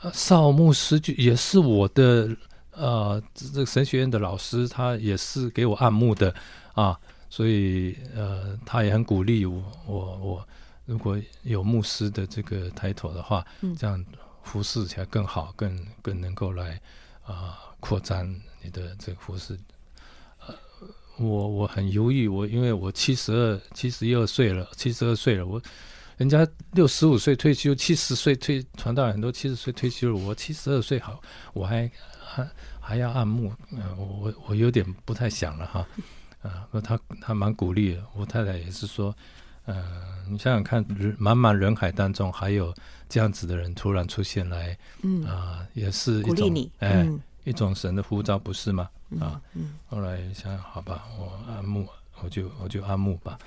[0.00, 2.36] 呃，邵牧师就也是我的
[2.72, 6.34] 呃这个神学院的老师，他也是给我按牧的
[6.72, 6.98] 啊，
[7.30, 10.48] 所以呃，他也很鼓励我我我。
[10.86, 14.04] 如果有牧师的这个抬头的话，嗯、这样
[14.42, 16.74] 服侍起来更好，更更能够来
[17.22, 18.28] 啊、呃、扩张
[18.62, 19.58] 你的这个服侍。
[20.46, 20.54] 呃，
[21.16, 25.58] 我我很犹豫，我因为我七十二七十一二岁了，七十二岁了，我
[26.18, 31.18] 人家六十五岁退休，七十岁退传道很多七十岁退休了，我七十二岁好，
[31.54, 31.90] 我还
[32.22, 32.46] 还
[32.78, 35.88] 还要按牧，呃，我我有点不太想了哈，
[36.42, 39.16] 啊，他他蛮鼓励的，我太太也是说。
[39.66, 39.82] 呃，
[40.28, 42.74] 你想想看，人茫茫人海当中，还有
[43.08, 48.90] 这样子的人突然出现来，嗯啊、呃，也是一种哎、嗯，一种神的呼召，不是吗？
[49.20, 51.88] 啊，嗯，嗯后来想想，好吧，我按牧，
[52.22, 53.38] 我就我就按牧吧。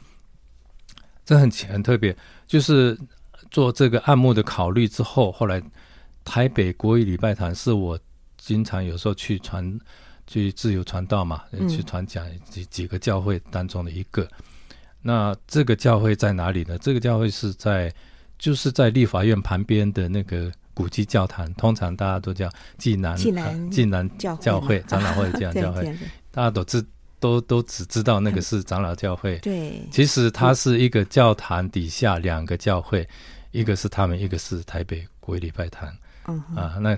[1.23, 2.15] 这很很特别，
[2.47, 2.97] 就是
[3.51, 5.61] 做这个按牧的考虑之后，后来
[6.25, 7.99] 台北国语礼拜堂是我
[8.37, 9.79] 经常有时候去传，
[10.25, 14.27] 去自由传道嘛，去传讲几几个教会当中的一个。
[15.01, 16.77] 那这个教会在哪里呢？
[16.79, 17.93] 这个教会是在，
[18.37, 21.51] 就是在立法院旁边的那个古迹教堂。
[21.53, 25.83] 通常大家都叫济南济南济南教会长老会这样教会，
[26.31, 26.83] 大家都知
[27.19, 29.37] 都都只知道那个是长老教会。
[29.43, 33.07] 对，其实它是一个教堂底下两个教会，
[33.51, 35.89] 一个是他们，一个是台北国礼拜堂。
[36.27, 36.97] 嗯啊，那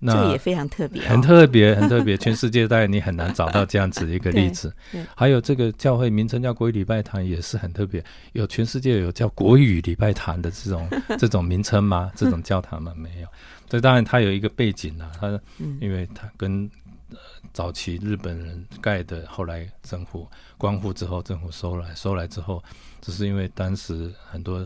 [0.00, 2.16] 那这也非常特别、哦，很特别， 很特别。
[2.16, 4.72] 全世界大概你很难找到这样子一个 例子。
[5.16, 8.04] 还有这个教会名称叫国语礼拜堂，也是很特别。
[8.32, 10.88] 有全世界有叫国语礼拜堂的这种
[11.18, 12.12] 这种名称吗？
[12.14, 12.94] 这种教堂吗？
[12.96, 13.28] 没有。
[13.68, 15.40] 这当然它有一个背景啊，它
[15.80, 16.70] 因为它跟
[17.10, 17.16] 呃
[17.52, 22.62] 早期日本人盖的，后来政府光复之后，政府收来收来之后，
[23.00, 24.64] 只是因为当时很多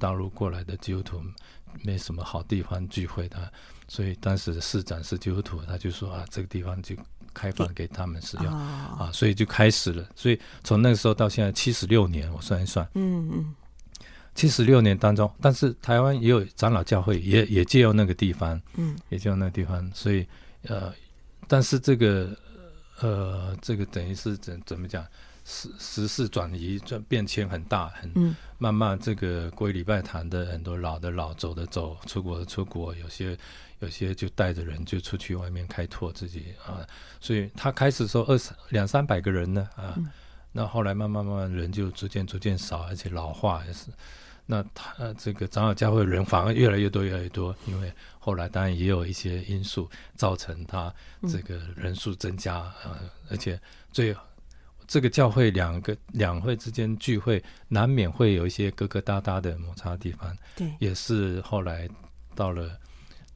[0.00, 1.22] 大陆过来的基督徒
[1.82, 3.52] 没什么好地方聚会的。
[3.88, 6.96] 所以当时的市长是基督徒，他就说啊，这个地方就
[7.32, 10.08] 开放给他们使用、哦、啊，所以就开始了。
[10.14, 13.54] 所以从那个时候到现在七十六年，我算一算，嗯嗯，
[14.34, 19.90] 七十六年当中，但是台湾也有长老教会也，也也借用那个地方，嗯，也借用那个地方。
[19.92, 20.26] 所以
[20.62, 20.92] 呃，
[21.46, 22.36] 但是这个
[23.00, 25.06] 呃，这个等于是怎怎么讲？
[25.46, 28.98] 时时事转移，转变迁很大，很慢慢。
[28.98, 33.36] 这个国语礼拜堂的很多老的老，走的走，出国的出国，有些
[33.80, 36.86] 有些就带着人就出去外面开拓自己啊。
[37.20, 39.94] 所以他开始说二三两三百个人呢啊，
[40.52, 43.90] 那、嗯、后来慢慢慢慢人就逐渐逐渐少，而且老化也是。
[44.46, 50.94] 那他这个长老教会人反而越来越多越来越多，因为后来当然也有一些因素造成他
[51.28, 53.00] 这个人数增加啊，
[53.30, 53.60] 而且
[53.92, 54.14] 最。
[54.86, 60.36] 这个教会两个两会之间聚会，难免会有一些疙疙瘩瘩的摩擦的地方。
[60.54, 61.88] 对，也是后来
[62.34, 62.78] 到了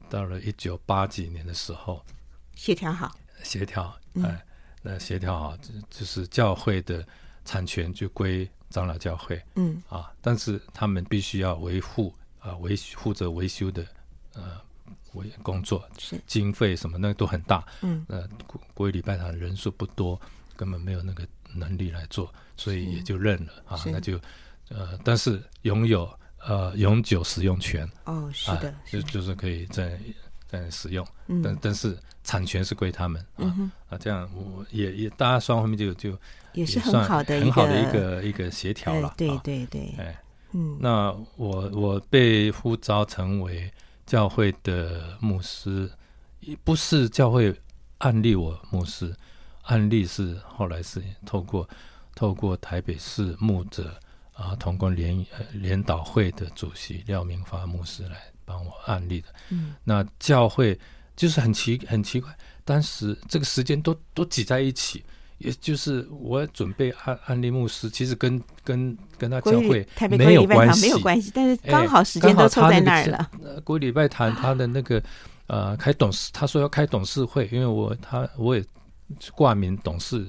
[0.09, 2.03] 到了一九八几年的时候，
[2.55, 4.45] 协调好，协调，哎，
[4.81, 7.05] 那协调好，就就是教会的
[7.45, 9.81] 产权就归长老教会，嗯。
[9.89, 13.85] 啊，但是他们必须要维护啊维负责维修的
[14.33, 14.59] 呃
[15.13, 16.19] 维工作，是。
[16.27, 20.19] 经费什么那个都很大，嗯，呃国国礼拜堂人数不多，
[20.55, 21.25] 根本没有那个。
[21.55, 24.21] 能力来做，所以也就认了啊，那就
[24.69, 26.07] 呃，但是拥有
[26.47, 27.89] 呃永久使用权。
[28.05, 29.99] 哦，是的，就就是可以在
[30.47, 31.05] 在使用，
[31.43, 36.17] 但但是产权是归他们啊啊，这样我也也大家双方面就就
[36.53, 40.21] 也是很好的很好的一个一个协调了，对对对，哎，
[40.51, 43.71] 嗯，那我我被呼召成为
[44.05, 45.89] 教会的牧师，
[46.63, 47.55] 不是教会
[47.99, 49.15] 案例我牧师。
[49.63, 51.69] 案例是后来是透过
[52.15, 53.93] 透过台北市牧者
[54.39, 58.15] 啊同工联呃联导会的主席廖明发牧师来
[58.45, 59.27] 帮我案例的。
[59.49, 60.79] 嗯，那教会
[61.15, 62.33] 就是很奇很奇怪，
[62.63, 65.03] 当时这个时间都都挤在一起，
[65.39, 73.29] 也就是我准备案案例牧师，其实跟跟跟他教会没有关系，没有关系，但是刚好时间都凑在那儿了。
[73.63, 75.03] 国语礼拜堂他的那个
[75.47, 78.63] 呃开董事，他说要开董事会，因为我他我也。
[79.33, 80.23] 挂名董事，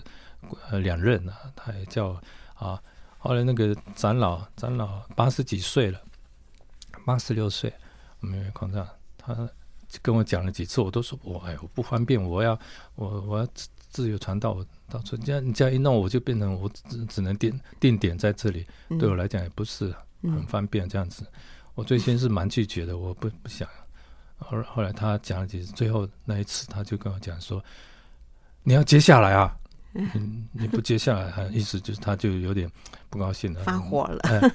[0.70, 2.18] 呃，两任啊，他也叫
[2.54, 2.80] 啊。
[3.20, 6.00] 后来那个长老，长老八十几岁了，
[7.04, 7.72] 八十六岁，
[8.20, 8.72] 我们有空
[9.16, 9.48] 他
[10.02, 12.58] 跟我讲了几次，我都说我哎，我不方便，我要
[12.94, 21.22] 我我要自自由传道，我到处这样你这样一弄，我就变成我只只能定定点在这里，嗯、对我来讲也不是很方便这样子。
[21.24, 21.32] 嗯、
[21.74, 23.68] 我最先是蛮拒绝的，我不不想。
[24.38, 27.62] 后后来他讲了几次，最后那一次他就跟我讲说。
[28.62, 29.56] 你要接下来啊！
[29.92, 32.70] 你你不接下来，意思就是他就有点
[33.08, 34.20] 不高兴了，发火了。
[34.22, 34.52] 哎、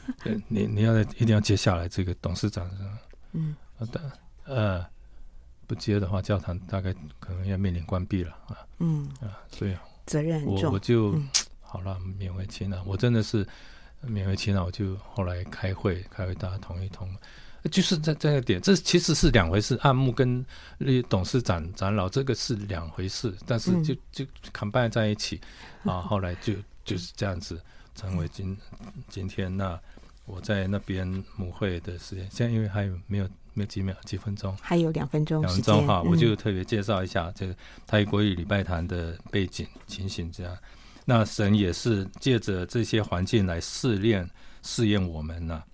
[0.47, 2.69] 你你要一定要接下来这个董事长，
[3.33, 3.55] 嗯，
[3.91, 4.11] 的
[4.45, 4.85] 呃，
[5.67, 8.57] 不接的话，教堂大概可能要面临关闭了啊。
[8.79, 9.75] 嗯啊，所以
[10.05, 11.29] 责任我我就、嗯、
[11.61, 12.79] 好了，勉为其难。
[12.85, 13.45] 我真的是
[14.05, 17.09] 勉为其难，我就后来开会，开会大家同意通。
[17.71, 19.75] 就是在这个点，这其实是两回事。
[19.81, 20.45] 按牧跟
[20.77, 25.41] 那董事长、长老这个是两回事，但是就就 combine 在一起、
[25.83, 26.01] 嗯、啊。
[26.01, 26.53] 后来就
[26.83, 27.59] 就是这样子
[27.95, 28.55] 成为今
[29.09, 29.57] 今天。
[29.57, 29.79] 那
[30.25, 37.55] 我在那边母会的时间，现在因为还有没有没有几秒几分钟，还有两分钟，两分钟哈，我就特别介绍一下这个
[37.87, 40.31] 泰国语礼拜堂的背景情形。
[40.31, 40.55] 这样，
[41.03, 44.29] 那神也是借着这些环境来试炼
[44.61, 45.65] 试验我们呢、啊。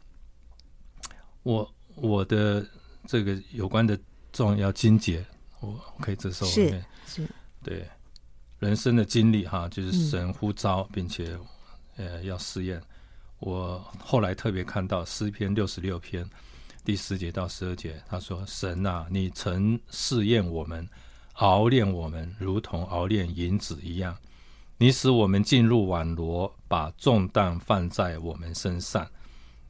[1.44, 1.74] 我。
[2.02, 2.66] 我的
[3.06, 3.98] 这个有关的
[4.34, 5.24] 重要经节，
[5.60, 6.46] 我可以接受。
[6.48, 7.28] 是是，
[7.64, 7.88] 对
[8.58, 11.38] 人生的经历哈，就是神呼召，并且
[11.98, 12.82] 呃要试验。
[13.38, 16.28] 我后来特别看到诗篇六十六篇
[16.84, 20.88] 第十节到十二节，他说：“神啊，你曾试验我们，
[21.34, 24.18] 熬炼我们，如同熬炼银子一样。
[24.78, 29.08] 你使我们进入网罗，把重担放在我们身上。”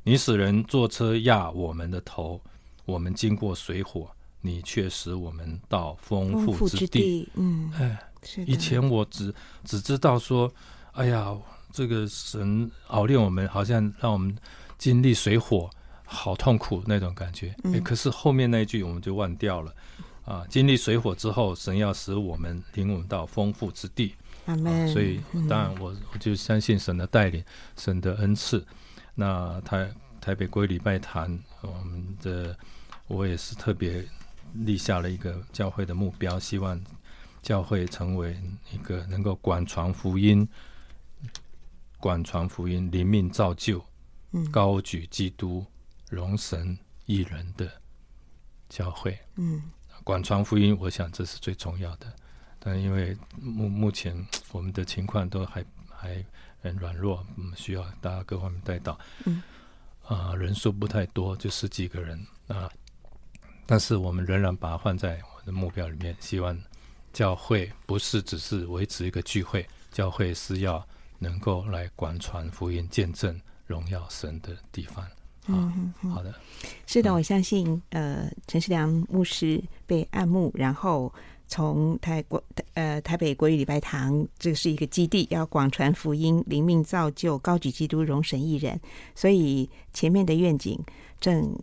[0.03, 2.41] 你使人坐车压我们的头，
[2.85, 4.09] 我们经过水火，
[4.41, 6.79] 你却使我们到丰富之地。
[6.79, 7.99] 之地嗯，哎，
[8.45, 9.33] 以前我只
[9.63, 10.51] 只知道说，
[10.93, 11.37] 哎呀，
[11.71, 14.35] 这个神熬炼我们，好像让我们
[14.77, 15.69] 经历水火，
[16.03, 17.55] 好痛苦那种感觉。
[17.63, 19.73] 嗯、哎，可是后面那一句我们就忘掉了。
[20.25, 24.15] 啊，经历水火之后，神要使我们领我们到丰富之地。
[24.45, 24.87] 阿门。
[24.91, 27.43] 所以当然我我就相信神的带领，
[27.77, 28.65] 神的恩赐。
[29.15, 32.57] 那台台北归礼拜堂，我们的
[33.07, 34.05] 我也是特别
[34.53, 36.81] 立下了一个教会的目标，希望
[37.41, 38.39] 教会成为
[38.71, 40.47] 一个能够广传福音、
[41.99, 43.83] 广传福音、灵命造就、
[44.51, 45.65] 高举基督、
[46.09, 47.69] 荣神益人的
[48.69, 49.17] 教会。
[49.35, 49.61] 嗯，
[50.03, 52.11] 广传福音，我想这是最重要的。
[52.59, 54.15] 但因为目目前
[54.51, 56.23] 我们的情况都还还
[56.61, 58.97] 很软弱，嗯，需要大家各方面带到。
[59.25, 59.41] 嗯，
[60.03, 62.69] 啊、呃，人数不太多，就十几个人啊。
[63.65, 66.57] 但是我们仍然把它放在我的目标里面，希望
[67.11, 70.85] 教会不是只是维持一个聚会，教会是要
[71.19, 75.05] 能够来广传福音、见证荣耀神的地方。
[75.47, 76.33] 嗯，好的，
[76.85, 81.13] 是的，我相信，呃，陈世良牧师被按牧，然后。
[81.51, 82.41] 从台国
[82.75, 88.79] 呃台北国语礼拜堂，这是一个基地，要广传福音、灵命造就、高举基督、荣神一人，
[89.13, 90.79] 所以前面的愿景
[91.19, 91.53] 正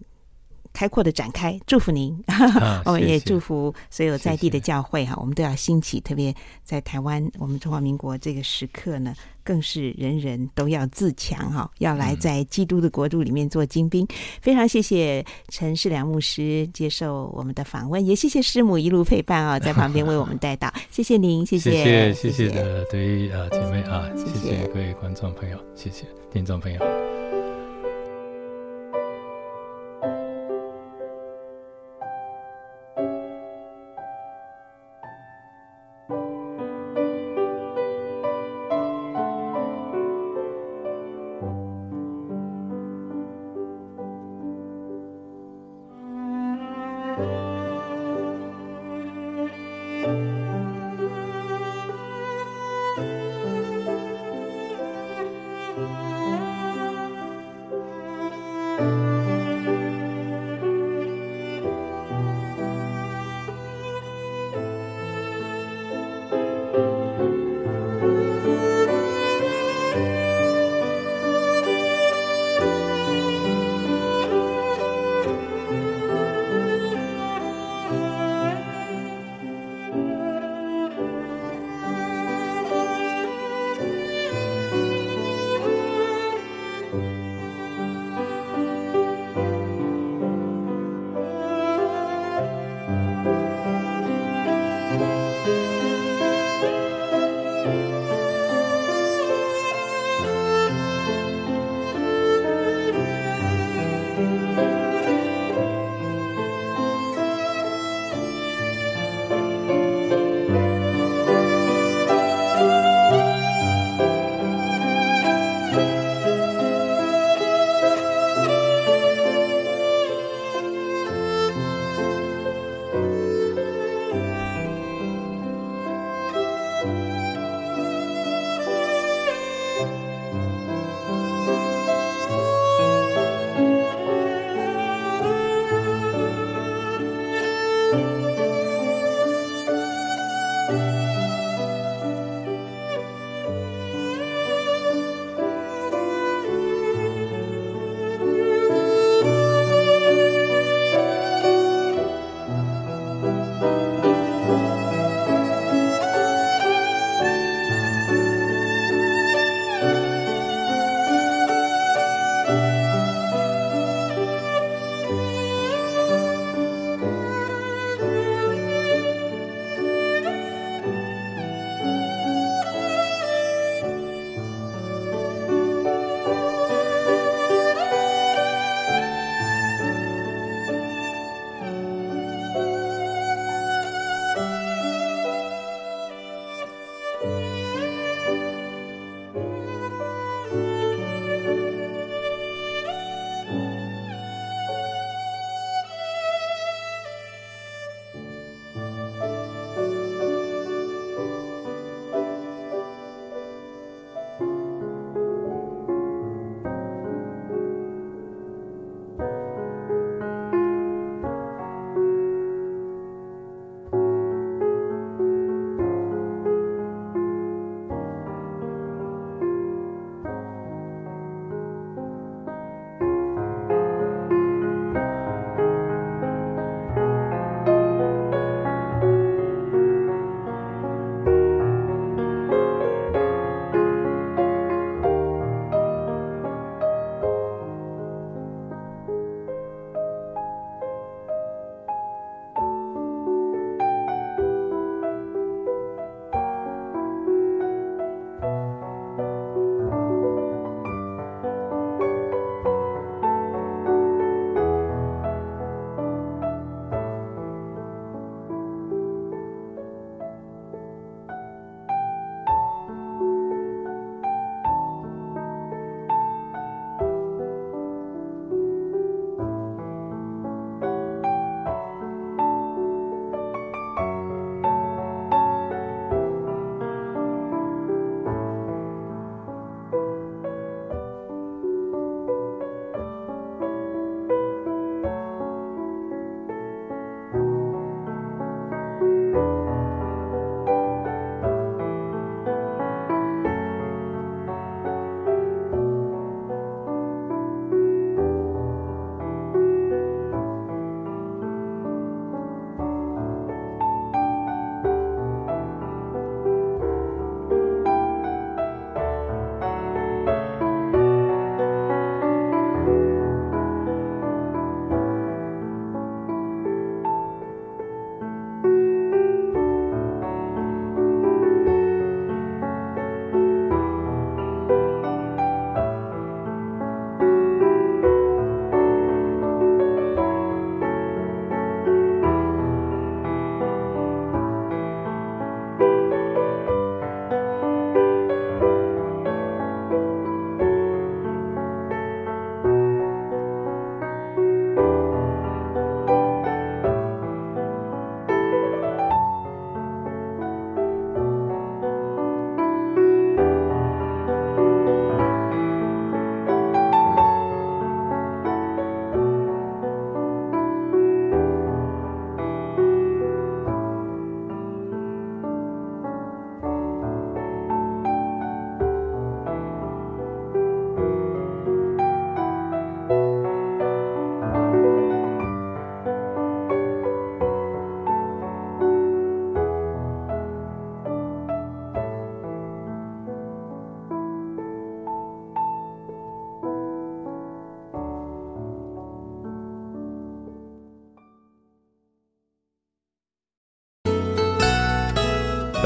[0.72, 14.04] 开阔的展开，祝福您，啊、 我们也祝福所有在地的教会哈，我们都要兴起，特别在台湾，我们中华民国这个时刻呢，更是人人都要自强哈，要来在基督的国度里面做精兵。
[14.04, 14.08] 嗯、
[14.40, 24.66] 非常谢谢陈世良牧师接受我们的访问，也谢谢师母一路陪伴啊， 在旁边为我们带到，谢谢您，谢谢，谢谢，谢谢的对于啊姐妹啊，谢谢。
[24.68, 27.27] 各位观众朋友，谢谢听众朋友。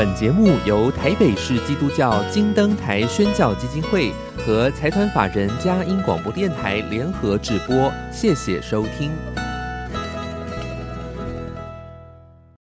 [0.05, 9.13] 本节目由台北市基督教金灯台宣教基金会和财团法人嘉音广播电台联合制播，谢谢收听。